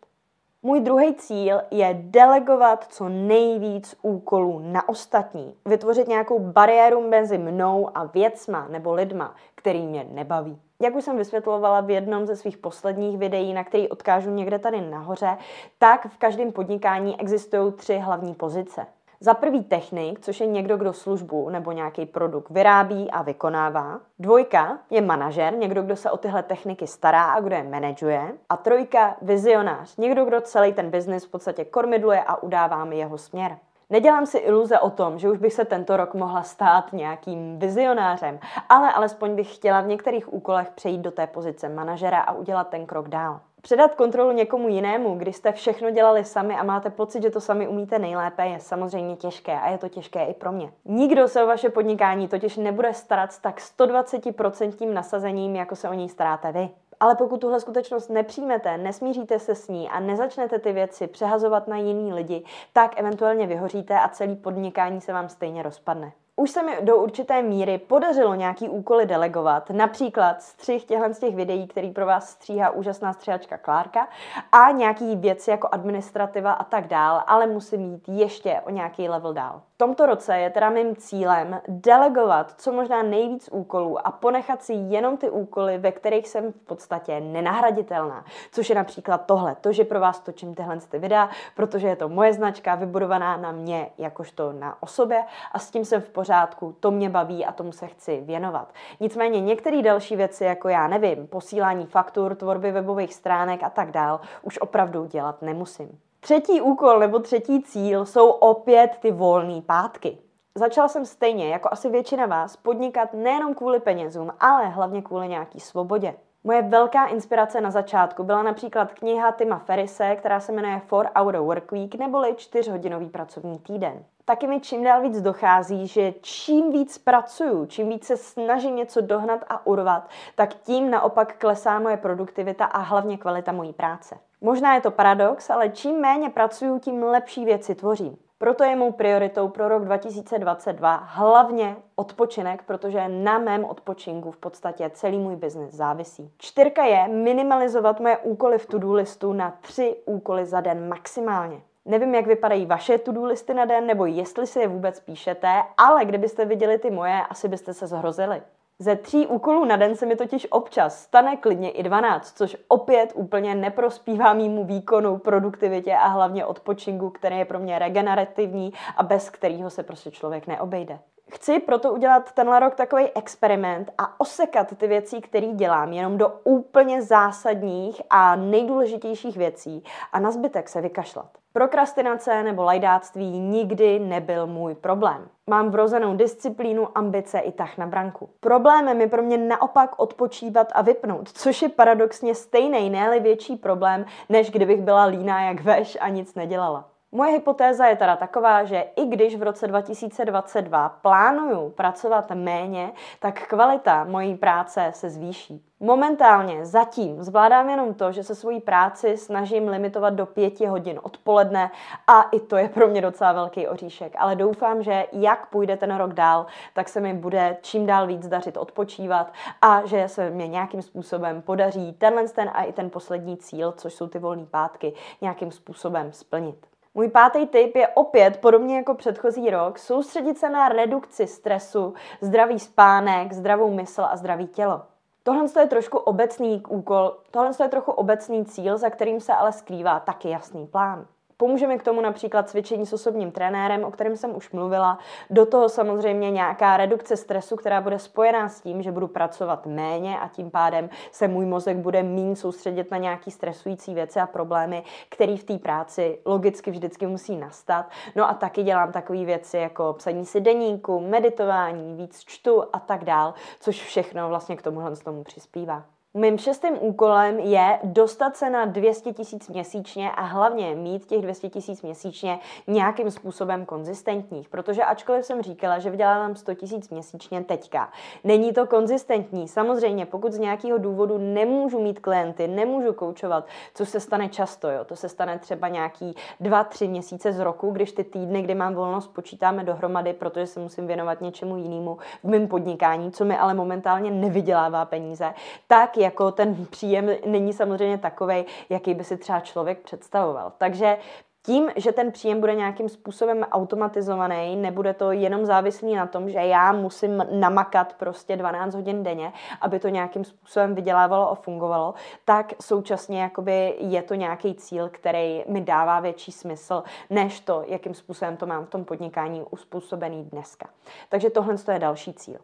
Můj 0.63 0.81
druhý 0.81 1.15
cíl 1.15 1.61
je 1.71 1.99
delegovat 2.01 2.85
co 2.89 3.09
nejvíc 3.09 3.95
úkolů 4.03 4.59
na 4.59 4.89
ostatní. 4.89 5.55
Vytvořit 5.67 6.09
nějakou 6.09 6.39
bariéru 6.39 7.09
mezi 7.09 7.39
mnou 7.39 7.91
a 7.95 8.05
věcma 8.05 8.67
nebo 8.71 8.95
lidma, 8.95 9.35
který 9.55 9.87
mě 9.87 10.07
nebaví. 10.11 10.61
Jak 10.83 10.97
už 10.97 11.05
jsem 11.05 11.17
vysvětlovala 11.17 11.81
v 11.81 11.91
jednom 11.91 12.27
ze 12.27 12.37
svých 12.37 12.59
posledních 12.59 13.19
videí, 13.19 13.53
na 13.53 13.65
který 13.65 13.89
odkážu 13.89 14.31
někde 14.31 14.59
tady 14.59 14.81
nahoře, 14.81 15.39
tak 15.79 16.07
v 16.07 16.19
každém 16.19 16.53
podnikání 16.53 17.21
existují 17.21 17.73
tři 17.73 17.99
hlavní 17.99 18.35
pozice. 18.35 18.87
Za 19.21 19.35
prvý 19.35 19.65
technik, 19.65 20.21
což 20.21 20.41
je 20.41 20.47
někdo, 20.47 20.77
kdo 20.77 20.93
službu 20.93 21.51
nebo 21.51 21.73
nějaký 21.73 22.07
produkt 22.07 22.51
vyrábí 22.51 23.11
a 23.11 23.23
vykonává. 23.23 24.01
Dvojka 24.19 24.79
je 24.91 25.01
manažer, 25.01 25.55
někdo, 25.55 25.83
kdo 25.83 25.97
se 25.97 26.11
o 26.11 26.17
tyhle 26.17 26.43
techniky 26.43 26.87
stará 26.87 27.25
a 27.25 27.41
kdo 27.41 27.57
je 27.57 27.63
manažuje. 27.63 28.33
A 28.49 28.57
trojka 28.57 29.17
vizionář, 29.23 29.97
někdo, 29.97 30.25
kdo 30.25 30.41
celý 30.41 30.73
ten 30.73 30.91
biznis 30.91 31.25
v 31.25 31.31
podstatě 31.31 31.65
kormidluje 31.65 32.23
a 32.23 32.43
udává 32.43 32.85
mi 32.85 32.99
jeho 32.99 33.19
směr. 33.19 33.59
Nedělám 33.91 34.27
si 34.27 34.39
iluze 34.39 34.79
o 34.79 34.91
tom, 34.91 35.19
že 35.19 35.31
už 35.31 35.39
bych 35.39 35.53
se 35.53 35.65
tento 35.65 35.97
rok 35.97 36.15
mohla 36.15 36.43
stát 36.43 36.93
nějakým 36.93 37.59
vizionářem, 37.59 38.39
ale 38.69 38.93
alespoň 38.93 39.35
bych 39.35 39.55
chtěla 39.55 39.81
v 39.81 39.87
některých 39.87 40.33
úkolech 40.33 40.71
přejít 40.71 41.01
do 41.01 41.11
té 41.11 41.27
pozice 41.27 41.69
manažera 41.69 42.21
a 42.21 42.33
udělat 42.33 42.69
ten 42.69 42.87
krok 42.87 43.09
dál. 43.09 43.41
Předat 43.69 43.95
kontrolu 43.95 44.33
někomu 44.33 44.69
jinému, 44.69 45.15
když 45.15 45.37
jste 45.37 45.53
všechno 45.53 45.91
dělali 45.91 46.25
sami 46.25 46.55
a 46.55 46.65
máte 46.65 46.91
pocit, 46.91 47.23
že 47.23 47.31
to 47.31 47.41
sami 47.41 47.69
umíte 47.69 47.99
nejlépe, 47.99 48.47
je 48.47 48.61
samozřejmě 48.61 49.17
těžké 49.17 49.61
a 49.61 49.69
je 49.69 49.79
to 49.79 49.89
těžké 49.89 50.25
i 50.25 50.35
pro 50.35 50.53
mě. 50.53 50.73
Nikdo 50.85 51.29
se 51.29 51.43
o 51.43 51.47
vaše 51.47 51.69
podnikání 51.69 52.29
totiž 52.29 52.57
nebude 52.57 52.95
starat 52.95 53.33
s 53.33 53.39
tak 53.39 53.59
120% 53.59 54.93
nasazením, 54.93 55.57
jako 55.57 55.77
se 55.77 55.89
o 55.89 55.95
ní 55.95 56.09
staráte 56.09 56.53
vy. 56.53 56.69
Ale 57.01 57.15
pokud 57.15 57.41
tuhle 57.41 57.61
skutečnost 57.61 58.09
nepřijmete, 58.09 58.79
nesmíříte 58.79 59.39
se 59.39 59.55
s 59.55 59.69
ní 59.69 59.89
a 59.89 60.01
nezačnete 60.01 60.59
ty 60.59 60.73
věci 60.73 61.07
přehazovat 61.07 61.69
na 61.69 61.77
jiný 61.77 62.13
lidi, 62.13 62.45
tak 62.73 63.01
eventuálně 63.01 63.47
vyhoříte 63.47 64.01
a 64.01 64.09
celý 64.09 64.37
podnikání 64.37 65.01
se 65.01 65.13
vám 65.13 65.29
stejně 65.29 65.63
rozpadne 65.63 66.13
už 66.39 66.51
se 66.51 66.63
mi 66.63 66.73
do 66.81 66.97
určité 66.97 67.43
míry 67.43 67.79
podařilo 67.79 68.35
nějaký 68.35 68.69
úkoly 68.69 69.07
delegovat, 69.07 69.71
například 69.71 70.43
střih 70.43 70.85
těchto 70.85 71.15
z 71.15 71.19
těch 71.19 71.37
videí, 71.37 71.67
který 71.67 71.91
pro 71.91 72.07
vás 72.07 72.31
stříhá 72.31 72.71
úžasná 72.71 73.13
stříhačka 73.13 73.59
Klárka 73.59 74.09
a 74.53 74.71
nějaký 74.71 75.17
věci 75.17 75.51
jako 75.51 75.69
administrativa 75.73 76.53
a 76.53 76.65
tak 76.65 76.87
dál, 76.87 77.23
ale 77.27 77.47
musím 77.47 77.93
jít 77.93 78.09
ještě 78.09 78.61
o 78.67 78.71
nějaký 78.71 79.09
level 79.09 79.33
dál 79.33 79.63
tomto 79.79 80.07
roce 80.07 80.39
je 80.39 80.51
teda 80.51 80.71
mým 80.71 80.97
cílem 80.97 81.61
delegovat 81.69 82.55
co 82.61 82.73
možná 82.73 83.03
nejvíc 83.03 83.49
úkolů 83.53 84.07
a 84.07 84.11
ponechat 84.11 84.63
si 84.63 84.73
jenom 84.73 85.17
ty 85.17 85.31
úkoly, 85.31 85.79
ve 85.79 85.93
kterých 85.93 86.29
jsem 86.29 86.53
v 86.53 86.57
podstatě 86.57 87.21
nenahraditelná. 87.21 88.25
Což 88.53 88.69
je 88.69 88.75
například 88.75 89.27
tohle, 89.27 89.55
to, 89.55 89.73
že 89.73 89.85
pro 89.85 90.01
vás 90.01 90.21
točím 90.21 90.55
tyhle 90.55 90.79
ty 90.81 90.99
videa, 90.99 91.31
protože 91.57 91.89
je 91.89 91.97
to 91.97 92.09
moje 92.09 92.33
značka 92.33 92.75
vybudovaná 92.75 93.37
na 93.37 93.53
mě 93.53 93.91
jakožto 93.99 94.53
na 94.53 94.83
osobě 94.83 95.25
a 95.53 95.59
s 95.59 95.71
tím 95.71 95.85
jsem 95.85 96.01
v 96.01 96.11
pořádku, 96.11 96.77
to 96.81 96.91
mě 96.91 97.11
baví 97.11 97.45
a 97.45 97.53
tomu 97.53 97.73
se 97.73 97.87
chci 97.87 98.21
věnovat. 98.21 98.73
Nicméně 99.01 99.41
některé 99.41 99.83
další 99.83 100.17
věci, 100.17 100.45
jako 100.45 100.69
já 100.69 100.89
nevím, 100.89 101.27
posílání 101.27 101.87
faktur, 101.87 102.35
tvorby 102.35 102.73
webových 102.73 103.15
stránek 103.15 103.63
a 103.63 103.71
tak 103.71 103.91
dál, 103.91 104.21
už 104.43 104.59
opravdu 104.59 105.05
dělat 105.05 105.43
nemusím. 105.43 106.08
Třetí 106.21 106.61
úkol 106.61 106.99
nebo 106.99 107.19
třetí 107.19 107.63
cíl 107.63 108.07
jsou 108.07 108.31
opět 108.31 108.91
ty 109.01 109.13
volné 109.13 109.63
pátky. 109.63 110.19
Začala 110.55 110.89
jsem 110.89 111.07
stejně, 111.07 111.49
jako 111.49 111.69
asi 111.73 111.91
většina 111.91 112.27
vás, 112.27 112.57
podnikat 112.57 113.15
nejenom 113.15 113.55
kvůli 113.55 113.81
penězům, 113.81 114.31
ale 114.41 114.69
hlavně 114.69 115.03
kvůli 115.03 115.29
nějaký 115.29 115.61
svobodě. 115.61 116.15
Moje 116.49 116.63
velká 116.63 117.07
inspirace 117.07 117.61
na 117.61 117.71
začátku 117.71 118.25
byla 118.25 118.43
například 118.43 118.93
kniha 118.93 119.33
Tima 119.33 119.59
Ferrise, 119.59 120.17
která 120.17 120.41
se 120.41 120.53
jmenuje 120.53 120.81
4 120.87 121.09
Hour 121.17 121.37
Work 121.37 121.73
Week 121.73 121.95
neboli 121.95 122.33
4-hodinový 122.33 123.11
pracovní 123.11 123.59
týden. 123.59 124.05
Taky 124.25 124.47
mi 124.47 124.61
čím 124.61 124.85
dál 124.85 125.03
víc 125.03 125.21
dochází, 125.21 125.87
že 125.87 126.15
čím 126.21 126.73
víc 126.73 126.99
pracuju, 126.99 127.67
čím 127.67 127.89
víc 127.89 128.05
se 128.05 128.17
snažím 128.17 128.77
něco 128.77 129.01
dohnat 129.01 129.45
a 129.49 129.67
urvat, 129.67 130.09
tak 130.35 130.55
tím 130.55 130.91
naopak 130.91 131.39
klesá 131.39 131.79
moje 131.79 131.97
produktivita 131.97 132.65
a 132.65 132.79
hlavně 132.79 133.19
kvalita 133.19 133.53
mojí 133.53 133.73
práce. 133.73 134.19
Možná 134.41 134.75
je 134.75 134.81
to 134.81 134.91
paradox, 134.91 135.51
ale 135.51 135.69
čím 135.69 136.01
méně 136.01 136.31
pracuju, 136.31 136.79
tím 136.79 137.03
lepší 137.03 137.45
věci 137.45 137.75
tvořím. 137.75 138.17
Proto 138.41 138.65
je 138.65 138.77
mou 138.77 138.93
prioritou 138.93 139.49
pro 139.49 139.69
rok 139.69 139.85
2022 139.85 140.95
hlavně 140.95 141.77
odpočinek, 141.97 142.63
protože 142.63 143.09
na 143.09 143.39
mém 143.39 143.65
odpočinku 143.65 144.31
v 144.31 144.37
podstatě 144.37 144.91
celý 144.95 145.19
můj 145.19 145.37
biznis 145.37 145.75
závisí. 145.75 146.33
Čtyřka 146.39 146.85
je 146.85 147.09
minimalizovat 147.09 148.01
moje 148.01 148.19
úkoly 148.19 148.59
v 148.59 148.67
to-do 148.67 148.93
listu 148.93 149.33
na 149.33 149.51
tři 149.61 149.97
úkoly 150.05 150.47
za 150.47 150.61
den 150.61 150.89
maximálně. 150.89 151.61
Nevím, 151.85 152.15
jak 152.15 152.27
vypadají 152.27 152.67
vaše 152.67 152.99
to-do 152.99 153.25
listy 153.25 153.55
na 153.55 153.65
den, 153.65 153.87
nebo 153.87 154.07
jestli 154.07 154.47
si 154.47 154.61
je 154.61 154.69
vůbec 154.69 155.01
píšete, 155.01 155.63
ale 155.77 156.05
kdybyste 156.05 156.45
viděli 156.45 156.79
ty 156.79 156.91
moje, 156.91 157.23
asi 157.31 157.49
byste 157.49 157.75
se 157.75 157.87
zhrozili. 157.87 158.43
Ze 158.81 158.97
tří 158.97 159.27
úkolů 159.27 159.65
na 159.65 159.77
den 159.77 159.97
se 159.97 160.07
mi 160.07 160.17
totiž 160.17 160.47
občas 160.51 161.03
stane 161.03 161.37
klidně 161.37 161.71
i 161.71 161.83
12, 161.83 162.37
což 162.37 162.57
opět 162.69 163.13
úplně 163.15 163.55
neprospívá 163.55 164.35
mýmu 164.35 164.65
výkonu, 164.65 165.19
produktivitě 165.19 165.95
a 165.95 166.07
hlavně 166.07 166.45
odpočinku, 166.45 167.11
který 167.11 167.39
je 167.39 167.45
pro 167.45 167.59
mě 167.59 167.79
regenerativní 167.79 168.73
a 168.97 169.03
bez 169.03 169.31
kterého 169.31 169.71
se 169.71 169.83
prostě 169.83 170.11
člověk 170.11 170.47
neobejde. 170.47 170.99
Chci 171.31 171.59
proto 171.59 171.93
udělat 171.93 172.33
tenhle 172.33 172.61
rok 172.61 172.75
takový 172.75 173.05
experiment 173.15 173.91
a 173.99 174.21
osekat 174.21 174.77
ty 174.77 174.87
věci, 174.87 175.21
které 175.21 175.47
dělám, 175.47 175.93
jenom 175.93 176.19
do 176.19 176.29
úplně 176.45 177.03
zásadních 177.03 178.03
a 178.11 178.37
nejdůležitějších 178.37 179.37
věcí 179.37 179.85
a 180.13 180.21
na 180.21 180.31
zbytek 180.31 180.69
se 180.69 180.81
vykašlat. 180.81 181.27
Prokrastinace 181.53 182.43
nebo 182.43 182.63
lajdáctví 182.63 183.39
nikdy 183.39 183.99
nebyl 183.99 184.47
můj 184.47 184.75
problém. 184.75 185.29
Mám 185.47 185.71
vrozenou 185.71 186.17
disciplínu, 186.17 186.99
ambice 186.99 187.39
i 187.39 187.53
tah 187.53 187.79
na 187.79 187.87
branku. 187.87 188.31
Problémem 188.41 189.01
je 189.01 189.07
pro 189.07 189.23
mě 189.23 189.39
naopak 189.39 189.99
odpočívat 189.99 190.69
a 190.75 190.83
vypnout, 190.83 191.33
což 191.33 191.63
je 191.63 191.69
paradoxně 191.69 192.35
stejný, 192.35 192.91
ne 192.91 193.21
větší 193.21 193.57
problém, 193.57 194.05
než 194.29 194.51
kdybych 194.51 194.83
byla 194.83 195.05
líná 195.05 195.43
jak 195.43 195.61
veš 195.61 195.99
a 196.01 196.09
nic 196.09 196.35
nedělala. 196.35 196.89
Moje 197.13 197.33
hypotéza 197.33 197.87
je 197.87 197.97
teda 197.97 198.17
taková, 198.17 198.65
že 198.65 198.85
i 198.97 199.07
když 199.07 199.37
v 199.37 199.43
roce 199.43 199.67
2022 199.67 200.89
plánuju 200.89 201.71
pracovat 201.71 202.31
méně, 202.35 202.93
tak 203.21 203.49
kvalita 203.49 204.05
mojí 204.05 204.35
práce 204.35 204.91
se 204.95 205.11
zvýší. 205.11 205.65
Momentálně 205.81 206.67
zatím 206.67 207.23
zvládám 207.23 207.71
jenom 207.71 207.95
to, 207.95 208.13
že 208.13 208.25
se 208.25 208.35
svojí 208.35 208.61
práci 208.61 209.17
snažím 209.17 209.69
limitovat 209.69 210.15
do 210.15 210.27
pěti 210.27 210.67
hodin 210.67 211.01
odpoledne 211.03 211.71
a 212.07 212.23
i 212.23 212.41
to 212.41 212.57
je 212.57 212.69
pro 212.69 212.89
mě 212.89 213.01
docela 213.01 213.33
velký 213.33 213.69
oříšek. 213.69 214.13
Ale 214.19 214.37
doufám, 214.37 214.83
že 214.83 215.07
jak 215.13 215.47
půjde 215.47 215.77
ten 215.77 215.97
rok 215.97 216.13
dál, 216.13 216.47
tak 216.75 216.89
se 216.89 217.01
mi 217.01 217.15
bude 217.15 217.57
čím 217.63 217.87
dál 217.87 218.07
víc 218.07 218.29
dařit 218.29 218.57
odpočívat 218.57 219.33
a 219.63 219.87
že 219.87 220.09
se 220.09 220.31
mě 220.31 220.49
nějakým 220.49 220.83
způsobem 220.83 221.43
podaří 221.43 221.93
tenhle 221.93 222.29
ten 222.29 222.51
a 222.55 222.63
i 222.63 222.73
ten 222.73 222.91
poslední 222.91 223.37
cíl, 223.37 223.73
což 223.73 223.95
jsou 223.95 224.07
ty 224.07 224.19
volné 224.19 224.47
pátky, 224.47 224.93
nějakým 225.21 225.51
způsobem 225.51 226.13
splnit. 226.13 226.78
Můj 226.95 227.09
pátý 227.09 227.47
tip 227.47 227.77
je 227.77 227.89
opět, 227.89 228.37
podobně 228.37 228.77
jako 228.77 228.95
předchozí 228.95 229.51
rok, 229.51 229.79
soustředit 229.79 230.39
se 230.39 230.51
na 230.51 230.69
redukci 230.69 231.27
stresu, 231.27 231.95
zdravý 232.21 232.59
spánek, 232.59 233.33
zdravou 233.33 233.75
mysl 233.75 234.03
a 234.11 234.17
zdravý 234.17 234.47
tělo. 234.47 234.83
Tohle 235.23 235.45
je 235.61 235.67
trošku 235.67 235.99
obecný 235.99 236.63
úkol, 236.69 237.17
tohle 237.31 237.51
je 237.63 237.69
trochu 237.69 237.93
obecný 237.93 238.45
cíl, 238.45 238.79
za 238.79 238.91
kterým 238.91 239.21
se 239.21 239.33
ale 239.33 239.53
skrývá 239.53 240.01
taky 240.01 240.31
jasný 240.31 240.67
plán. 240.67 241.07
Pomůže 241.41 241.67
mi 241.67 241.79
k 241.79 241.83
tomu 241.83 242.01
například 242.01 242.49
cvičení 242.49 242.87
s 242.87 242.93
osobním 242.93 243.31
trenérem, 243.31 243.85
o 243.85 243.91
kterém 243.91 244.17
jsem 244.17 244.37
už 244.37 244.51
mluvila. 244.51 244.99
Do 245.31 245.47
toho 245.47 245.69
samozřejmě 245.69 246.31
nějaká 246.31 246.77
redukce 246.77 247.17
stresu, 247.17 247.57
která 247.57 247.81
bude 247.81 247.99
spojená 247.99 248.49
s 248.49 248.61
tím, 248.61 248.83
že 248.83 248.93
budu 248.93 249.09
pracovat 249.09 249.67
méně 249.67 250.19
a 250.19 250.29
tím 250.29 250.51
pádem 250.51 250.91
se 251.13 251.29
můj 251.29 251.47
mozek 251.47 251.77
bude 251.77 252.03
méně 252.03 252.37
soustředit 252.37 252.91
na 252.91 252.97
nějaký 252.97 253.31
stresující 253.31 253.95
věci 253.95 254.21
a 254.21 254.27
problémy, 254.27 254.83
které 255.09 255.37
v 255.37 255.45
té 255.45 255.59
práci 255.59 256.19
logicky 256.25 256.71
vždycky 256.71 257.07
musí 257.07 257.37
nastat. 257.37 257.91
No 258.17 258.31
a 258.31 258.35
taky 258.35 258.63
dělám 258.63 258.93
takové 258.93 259.25
věci 259.25 259.57
jako 259.57 259.93
psaní 259.99 260.27
si 260.27 260.41
deníku, 260.41 261.01
meditování, 261.01 261.95
víc 261.95 262.21
čtu 262.25 262.65
a 262.73 262.81
tak 262.81 263.05
dál, 263.05 263.35
což 263.61 263.83
všechno 263.83 264.29
vlastně 264.29 264.57
k 264.57 264.63
tomuhle 264.63 264.97
tomu 264.97 265.25
přispívá. 265.25 265.85
Mým 266.19 266.39
šestým 266.39 266.75
úkolem 266.81 267.39
je 267.39 267.79
dostat 267.85 268.37
se 268.37 268.51
na 268.51 268.65
200 268.65 269.13
tisíc 269.13 269.49
měsíčně 269.49 270.11
a 270.11 270.23
hlavně 270.23 270.75
mít 270.75 271.07
těch 271.07 271.23
200 271.23 271.49
tisíc 271.49 271.83
měsíčně 271.83 272.39
nějakým 272.67 273.11
způsobem 273.11 273.67
konzistentních, 273.67 274.49
protože 274.49 274.83
ačkoliv 274.83 275.25
jsem 275.25 275.43
říkala, 275.43 275.79
že 275.79 275.91
vydělávám 275.91 276.37
100 276.37 276.55
tisíc 276.55 276.91
měsíčně 276.91 277.45
teďka, 277.45 277.91
není 278.25 278.53
to 278.53 278.67
konzistentní. 278.67 279.49
Samozřejmě, 279.49 280.07
pokud 280.07 280.33
z 280.33 280.39
nějakého 280.39 280.79
důvodu 280.79 281.19
nemůžu 281.19 281.81
mít 281.81 281.99
klienty, 281.99 282.49
nemůžu 282.49 282.93
koučovat, 282.93 283.47
co 283.75 283.87
se 283.87 284.01
stane 284.01 284.29
často, 284.29 284.71
jo, 284.71 284.85
to 284.85 284.97
se 284.97 285.09
stane 285.09 285.39
třeba 285.39 285.69
nějaký 285.69 286.15
2-3 286.41 286.89
měsíce 286.89 287.33
z 287.33 287.39
roku, 287.39 287.71
když 287.71 287.93
ty 287.93 288.05
týdny, 288.05 288.43
kdy 288.43 288.55
mám 288.55 288.75
volnost, 288.75 289.09
počítáme 289.09 289.65
dohromady, 289.65 290.13
protože 290.13 290.47
se 290.47 290.61
musím 290.61 290.87
věnovat 290.87 291.21
něčemu 291.21 291.57
jinému 291.57 291.99
v 292.25 292.29
mém 292.29 292.49
podnikání, 292.49 293.13
co 293.13 293.25
mi 293.25 293.39
ale 293.39 293.55
momentálně 293.55 294.11
nevydělává 294.11 294.85
peníze, 294.85 295.35
tak 295.69 295.97
jako 296.09 296.33
ten 296.33 296.67
příjem 296.67 297.11
není 297.27 297.53
samozřejmě 297.53 297.99
takový, 297.99 298.45
jaký 298.69 298.95
by 298.95 299.05
si 299.05 299.17
třeba 299.17 299.41
člověk 299.41 299.79
představoval. 299.79 300.53
Takže 300.59 300.99
tím, 301.43 301.71
že 301.77 301.93
ten 301.93 302.13
příjem 302.13 302.41
bude 302.41 302.55
nějakým 302.55 302.89
způsobem 302.89 303.43
automatizovaný, 303.43 304.57
nebude 304.57 304.95
to 304.95 305.13
jenom 305.13 305.47
závislý 305.47 305.95
na 305.95 306.07
tom, 306.07 306.31
že 306.31 306.39
já 306.39 306.73
musím 306.73 307.27
namakat 307.31 307.95
prostě 307.95 308.37
12 308.37 308.75
hodin 308.75 309.03
denně, 309.03 309.33
aby 309.61 309.79
to 309.79 309.89
nějakým 309.89 310.25
způsobem 310.25 310.75
vydělávalo 310.75 311.31
a 311.31 311.35
fungovalo, 311.35 311.95
tak 312.25 312.53
současně 312.61 313.23
jakoby 313.23 313.75
je 313.79 314.03
to 314.03 314.15
nějaký 314.15 314.55
cíl, 314.55 314.89
který 314.89 315.45
mi 315.49 315.61
dává 315.61 316.01
větší 316.01 316.33
smysl, 316.33 316.83
než 317.11 317.41
to, 317.41 317.65
jakým 317.67 317.95
způsobem 317.95 318.37
to 318.37 318.47
mám 318.47 318.65
v 318.65 318.71
tom 318.71 318.85
podnikání 318.85 319.43
uspůsobený 319.51 320.25
dneska. 320.25 320.69
Takže 321.09 321.31
tohle 321.31 321.55
je 321.73 321.79
další 321.79 322.13
cíl. 322.13 322.39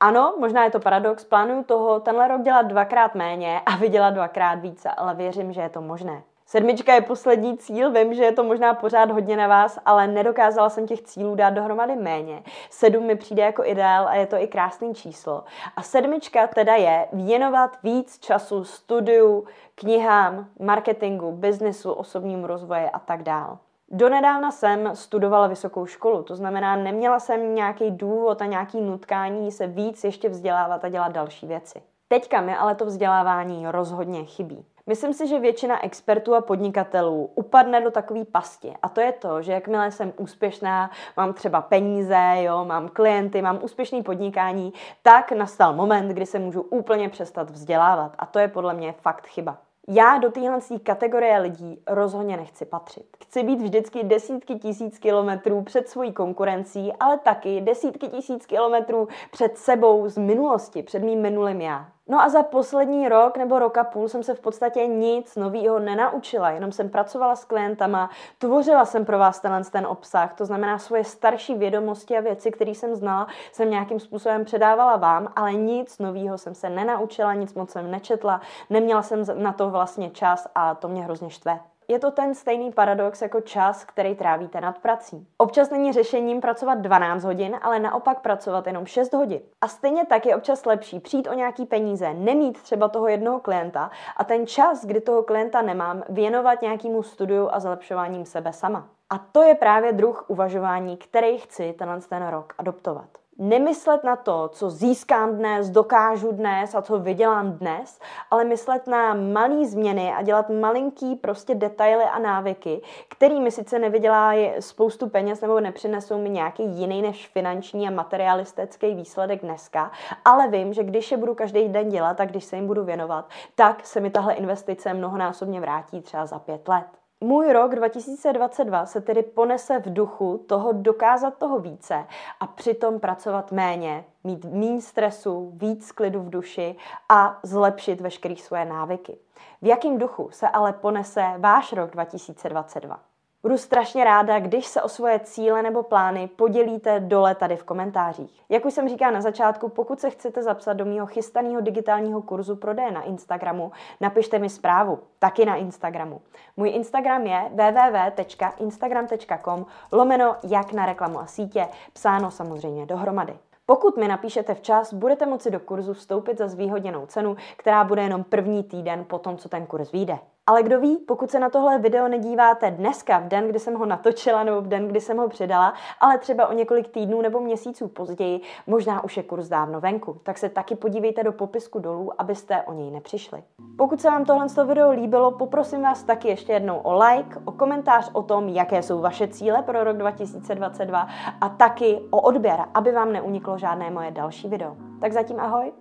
Ano, 0.00 0.34
možná 0.38 0.64
je 0.64 0.70
to 0.70 0.80
paradox, 0.80 1.24
plánuju 1.24 1.64
toho 1.64 2.00
tenhle 2.00 2.28
rok 2.28 2.42
dělat 2.42 2.62
dvakrát 2.62 3.14
méně 3.14 3.60
a 3.66 3.76
vydělat 3.76 4.10
dvakrát 4.10 4.54
více, 4.54 4.90
ale 4.90 5.14
věřím, 5.14 5.52
že 5.52 5.60
je 5.60 5.68
to 5.68 5.80
možné. 5.80 6.22
Sedmička 6.46 6.94
je 6.94 7.00
poslední 7.00 7.58
cíl, 7.58 7.90
vím, 7.90 8.14
že 8.14 8.24
je 8.24 8.32
to 8.32 8.44
možná 8.44 8.74
pořád 8.74 9.10
hodně 9.10 9.36
na 9.36 9.46
vás, 9.48 9.78
ale 9.84 10.06
nedokázala 10.06 10.68
jsem 10.68 10.86
těch 10.86 11.02
cílů 11.02 11.34
dát 11.34 11.50
dohromady 11.50 11.96
méně. 11.96 12.42
Sedm 12.70 13.06
mi 13.06 13.16
přijde 13.16 13.42
jako 13.42 13.64
ideál 13.64 14.08
a 14.08 14.14
je 14.14 14.26
to 14.26 14.36
i 14.36 14.46
krásný 14.46 14.94
číslo. 14.94 15.44
A 15.76 15.82
sedmička 15.82 16.46
teda 16.46 16.74
je 16.74 17.08
věnovat 17.12 17.78
víc 17.82 18.18
času 18.18 18.64
studiu, 18.64 19.46
knihám, 19.74 20.48
marketingu, 20.60 21.32
biznesu, 21.32 21.92
osobnímu 21.92 22.46
rozvoji 22.46 22.84
a 22.92 22.98
tak 22.98 23.22
dále. 23.22 23.56
Donedávna 23.90 24.50
jsem 24.50 24.96
studovala 24.96 25.46
vysokou 25.46 25.86
školu, 25.86 26.22
to 26.22 26.36
znamená, 26.36 26.76
neměla 26.76 27.20
jsem 27.20 27.54
nějaký 27.54 27.90
důvod 27.90 28.42
a 28.42 28.46
nějaký 28.46 28.80
nutkání 28.80 29.52
se 29.52 29.66
víc 29.66 30.04
ještě 30.04 30.28
vzdělávat 30.28 30.84
a 30.84 30.88
dělat 30.88 31.12
další 31.12 31.46
věci. 31.46 31.82
Teďka 32.08 32.40
mi 32.40 32.56
ale 32.56 32.74
to 32.74 32.86
vzdělávání 32.86 33.66
rozhodně 33.66 34.24
chybí. 34.24 34.64
Myslím 34.86 35.14
si, 35.14 35.26
že 35.26 35.40
většina 35.40 35.84
expertů 35.84 36.34
a 36.34 36.40
podnikatelů 36.40 37.30
upadne 37.34 37.80
do 37.80 37.90
takové 37.90 38.24
pasti. 38.24 38.74
A 38.82 38.88
to 38.88 39.00
je 39.00 39.12
to, 39.12 39.42
že 39.42 39.52
jakmile 39.52 39.90
jsem 39.90 40.12
úspěšná, 40.16 40.90
mám 41.16 41.32
třeba 41.32 41.60
peníze, 41.60 42.34
jo, 42.36 42.64
mám 42.64 42.88
klienty, 42.88 43.42
mám 43.42 43.58
úspěšný 43.62 44.02
podnikání, 44.02 44.72
tak 45.02 45.32
nastal 45.32 45.74
moment, 45.74 46.08
kdy 46.08 46.26
se 46.26 46.38
můžu 46.38 46.60
úplně 46.60 47.08
přestat 47.08 47.50
vzdělávat. 47.50 48.12
A 48.18 48.26
to 48.26 48.38
je 48.38 48.48
podle 48.48 48.74
mě 48.74 48.92
fakt 48.92 49.26
chyba. 49.26 49.58
Já 49.90 50.18
do 50.18 50.30
téhle 50.30 50.58
kategorie 50.82 51.38
lidí 51.38 51.82
rozhodně 51.86 52.36
nechci 52.36 52.64
patřit. 52.64 53.06
Chci 53.24 53.42
být 53.42 53.60
vždycky 53.60 54.04
desítky 54.04 54.54
tisíc 54.54 54.98
kilometrů 54.98 55.62
před 55.62 55.88
svojí 55.88 56.12
konkurencí, 56.12 56.92
ale 57.00 57.18
taky 57.18 57.60
desítky 57.60 58.08
tisíc 58.08 58.46
kilometrů 58.46 59.08
před 59.30 59.58
sebou 59.58 60.08
z 60.08 60.18
minulosti, 60.18 60.82
před 60.82 61.02
mým 61.02 61.20
minulým 61.20 61.60
já. 61.60 61.88
No 62.08 62.20
a 62.20 62.28
za 62.28 62.42
poslední 62.42 63.08
rok 63.08 63.36
nebo 63.36 63.58
rok 63.58 63.78
a 63.78 63.84
půl 63.84 64.08
jsem 64.08 64.22
se 64.22 64.34
v 64.34 64.40
podstatě 64.40 64.86
nic 64.86 65.36
nového 65.36 65.78
nenaučila, 65.78 66.50
jenom 66.50 66.72
jsem 66.72 66.88
pracovala 66.88 67.36
s 67.36 67.44
klientama, 67.44 68.10
tvořila 68.38 68.84
jsem 68.84 69.04
pro 69.04 69.18
vás 69.18 69.40
tenhle 69.40 69.64
ten 69.64 69.86
obsah, 69.86 70.34
to 70.34 70.46
znamená 70.46 70.78
svoje 70.78 71.04
starší 71.04 71.54
vědomosti 71.54 72.18
a 72.18 72.20
věci, 72.20 72.50
které 72.50 72.70
jsem 72.70 72.94
znala, 72.94 73.26
jsem 73.52 73.70
nějakým 73.70 74.00
způsobem 74.00 74.44
předávala 74.44 74.96
vám, 74.96 75.32
ale 75.36 75.52
nic 75.52 75.98
nového 75.98 76.38
jsem 76.38 76.54
se 76.54 76.70
nenaučila, 76.70 77.34
nic 77.34 77.54
moc 77.54 77.70
jsem 77.70 77.90
nečetla, 77.90 78.40
neměla 78.70 79.02
jsem 79.02 79.24
na 79.34 79.52
to 79.52 79.70
vlastně 79.70 80.10
čas 80.10 80.46
a 80.54 80.74
to 80.74 80.88
mě 80.88 81.04
hrozně 81.04 81.30
štve 81.30 81.60
je 81.90 81.98
to 81.98 82.10
ten 82.10 82.34
stejný 82.34 82.72
paradox 82.72 83.22
jako 83.22 83.40
čas, 83.40 83.84
který 83.84 84.14
trávíte 84.14 84.60
nad 84.60 84.78
prací. 84.78 85.26
Občas 85.38 85.70
není 85.70 85.92
řešením 85.92 86.40
pracovat 86.40 86.74
12 86.74 87.24
hodin, 87.24 87.56
ale 87.62 87.78
naopak 87.78 88.20
pracovat 88.20 88.66
jenom 88.66 88.86
6 88.86 89.12
hodin. 89.12 89.40
A 89.60 89.68
stejně 89.68 90.06
tak 90.06 90.26
je 90.26 90.36
občas 90.36 90.66
lepší 90.66 91.00
přijít 91.00 91.28
o 91.28 91.34
nějaký 91.34 91.66
peníze, 91.66 92.14
nemít 92.14 92.62
třeba 92.62 92.88
toho 92.88 93.08
jednoho 93.08 93.40
klienta 93.40 93.90
a 94.16 94.24
ten 94.24 94.46
čas, 94.46 94.84
kdy 94.84 95.00
toho 95.00 95.22
klienta 95.22 95.62
nemám, 95.62 96.02
věnovat 96.08 96.62
nějakému 96.62 97.02
studiu 97.02 97.48
a 97.52 97.60
zlepšováním 97.60 98.24
sebe 98.24 98.52
sama. 98.52 98.88
A 99.10 99.18
to 99.18 99.42
je 99.42 99.54
právě 99.54 99.92
druh 99.92 100.24
uvažování, 100.28 100.96
který 100.96 101.38
chci 101.38 101.72
tenhle 101.78 102.00
ten 102.00 102.26
rok 102.26 102.54
adoptovat 102.58 103.08
nemyslet 103.38 104.04
na 104.04 104.16
to, 104.16 104.48
co 104.48 104.70
získám 104.70 105.36
dnes, 105.36 105.70
dokážu 105.70 106.32
dnes 106.32 106.74
a 106.74 106.82
co 106.82 106.98
vydělám 106.98 107.52
dnes, 107.52 108.00
ale 108.30 108.44
myslet 108.44 108.86
na 108.86 109.14
malé 109.14 109.66
změny 109.66 110.12
a 110.12 110.22
dělat 110.22 110.50
malinký 110.50 111.16
prostě 111.16 111.54
detaily 111.54 112.04
a 112.04 112.18
návyky, 112.18 112.82
kterými 113.08 113.50
sice 113.50 113.78
nevydělá 113.78 114.32
spoustu 114.60 115.08
peněz 115.08 115.40
nebo 115.40 115.60
nepřinesou 115.60 116.22
mi 116.22 116.30
nějaký 116.30 116.64
jiný 116.66 117.02
než 117.02 117.28
finanční 117.28 117.88
a 117.88 117.90
materialistický 117.90 118.94
výsledek 118.94 119.42
dneska, 119.42 119.90
ale 120.24 120.48
vím, 120.48 120.72
že 120.72 120.84
když 120.84 121.10
je 121.10 121.16
budu 121.16 121.34
každý 121.34 121.68
den 121.68 121.88
dělat 121.88 122.20
a 122.20 122.24
když 122.24 122.44
se 122.44 122.56
jim 122.56 122.66
budu 122.66 122.84
věnovat, 122.84 123.28
tak 123.54 123.86
se 123.86 124.00
mi 124.00 124.10
tahle 124.10 124.34
investice 124.34 124.94
mnohonásobně 124.94 125.60
vrátí 125.60 126.00
třeba 126.00 126.26
za 126.26 126.38
pět 126.38 126.68
let. 126.68 126.97
Můj 127.20 127.52
rok 127.52 127.74
2022 127.74 128.86
se 128.86 129.00
tedy 129.00 129.22
ponese 129.22 129.78
v 129.78 129.92
duchu 129.92 130.44
toho 130.48 130.72
dokázat 130.72 131.38
toho 131.38 131.58
více 131.58 132.06
a 132.40 132.46
přitom 132.46 133.00
pracovat 133.00 133.52
méně, 133.52 134.04
mít 134.24 134.44
méně 134.44 134.80
stresu, 134.80 135.52
víc 135.54 135.92
klidu 135.92 136.20
v 136.20 136.30
duši 136.30 136.76
a 137.08 137.40
zlepšit 137.42 138.00
veškeré 138.00 138.36
svoje 138.36 138.64
návyky. 138.64 139.18
V 139.62 139.66
jakém 139.66 139.98
duchu 139.98 140.28
se 140.32 140.48
ale 140.48 140.72
ponese 140.72 141.24
váš 141.38 141.72
rok 141.72 141.90
2022? 141.90 143.00
Budu 143.42 143.58
strašně 143.58 144.04
ráda, 144.04 144.38
když 144.38 144.66
se 144.66 144.82
o 144.82 144.88
svoje 144.88 145.20
cíle 145.20 145.62
nebo 145.62 145.82
plány 145.82 146.28
podělíte 146.36 147.00
dole 147.00 147.34
tady 147.34 147.56
v 147.56 147.64
komentářích. 147.64 148.42
Jak 148.48 148.64
už 148.64 148.74
jsem 148.74 148.88
říkala 148.88 149.12
na 149.12 149.20
začátku, 149.20 149.68
pokud 149.68 150.00
se 150.00 150.10
chcete 150.10 150.42
zapsat 150.42 150.72
do 150.72 150.84
mého 150.84 151.06
chystaného 151.06 151.60
digitálního 151.60 152.22
kurzu 152.22 152.56
prodeje 152.56 152.90
na 152.90 153.02
Instagramu, 153.02 153.72
napište 154.00 154.38
mi 154.38 154.48
zprávu, 154.48 154.98
taky 155.18 155.44
na 155.44 155.56
Instagramu. 155.56 156.20
Můj 156.56 156.70
Instagram 156.70 157.26
je 157.26 157.50
www.instagram.com 157.50 159.66
lomeno 159.92 160.36
jak 160.42 160.72
na 160.72 160.86
reklamu 160.86 161.20
a 161.20 161.26
sítě, 161.26 161.68
psáno 161.92 162.30
samozřejmě 162.30 162.86
dohromady. 162.86 163.38
Pokud 163.66 163.96
mi 163.96 164.08
napíšete 164.08 164.54
včas, 164.54 164.94
budete 164.94 165.26
moci 165.26 165.50
do 165.50 165.60
kurzu 165.60 165.94
vstoupit 165.94 166.38
za 166.38 166.48
zvýhodněnou 166.48 167.06
cenu, 167.06 167.36
která 167.56 167.84
bude 167.84 168.02
jenom 168.02 168.24
první 168.24 168.64
týden 168.64 169.04
po 169.04 169.18
tom, 169.18 169.36
co 169.36 169.48
ten 169.48 169.66
kurz 169.66 169.92
vyjde. 169.92 170.18
Ale 170.48 170.62
kdo 170.62 170.80
ví, 170.80 170.96
pokud 170.96 171.30
se 171.30 171.38
na 171.40 171.50
tohle 171.50 171.78
video 171.78 172.08
nedíváte 172.08 172.70
dneska, 172.70 173.18
v 173.18 173.28
den, 173.28 173.48
kdy 173.48 173.58
jsem 173.58 173.74
ho 173.74 173.86
natočila, 173.86 174.44
nebo 174.44 174.60
v 174.60 174.68
den, 174.68 174.88
kdy 174.88 175.00
jsem 175.00 175.16
ho 175.16 175.28
přidala, 175.28 175.74
ale 176.00 176.18
třeba 176.18 176.46
o 176.46 176.52
několik 176.52 176.88
týdnů 176.88 177.22
nebo 177.22 177.40
měsíců 177.40 177.88
později, 177.88 178.40
možná 178.66 179.04
už 179.04 179.16
je 179.16 179.22
kurz 179.22 179.48
dávno 179.48 179.80
venku, 179.80 180.20
tak 180.22 180.38
se 180.38 180.48
taky 180.48 180.76
podívejte 180.76 181.24
do 181.24 181.32
popisku 181.32 181.78
dolů, 181.78 182.12
abyste 182.18 182.62
o 182.62 182.72
něj 182.72 182.90
nepřišli. 182.90 183.42
Pokud 183.78 184.00
se 184.00 184.10
vám 184.10 184.24
tohle 184.24 184.46
video 184.66 184.90
líbilo, 184.90 185.30
poprosím 185.30 185.82
vás 185.82 186.02
taky 186.02 186.28
ještě 186.28 186.52
jednou 186.52 186.78
o 186.78 186.98
like, 186.98 187.38
o 187.44 187.52
komentář 187.52 188.10
o 188.12 188.22
tom, 188.22 188.48
jaké 188.48 188.82
jsou 188.82 189.00
vaše 189.00 189.28
cíle 189.28 189.62
pro 189.62 189.84
rok 189.84 189.96
2022 189.96 191.08
a 191.40 191.48
taky 191.48 192.00
o 192.10 192.20
odběr, 192.20 192.64
aby 192.74 192.92
vám 192.92 193.12
neuniklo 193.12 193.58
žádné 193.58 193.90
moje 193.90 194.10
další 194.10 194.48
video. 194.48 194.76
Tak 195.00 195.12
zatím 195.12 195.40
ahoj 195.40 195.72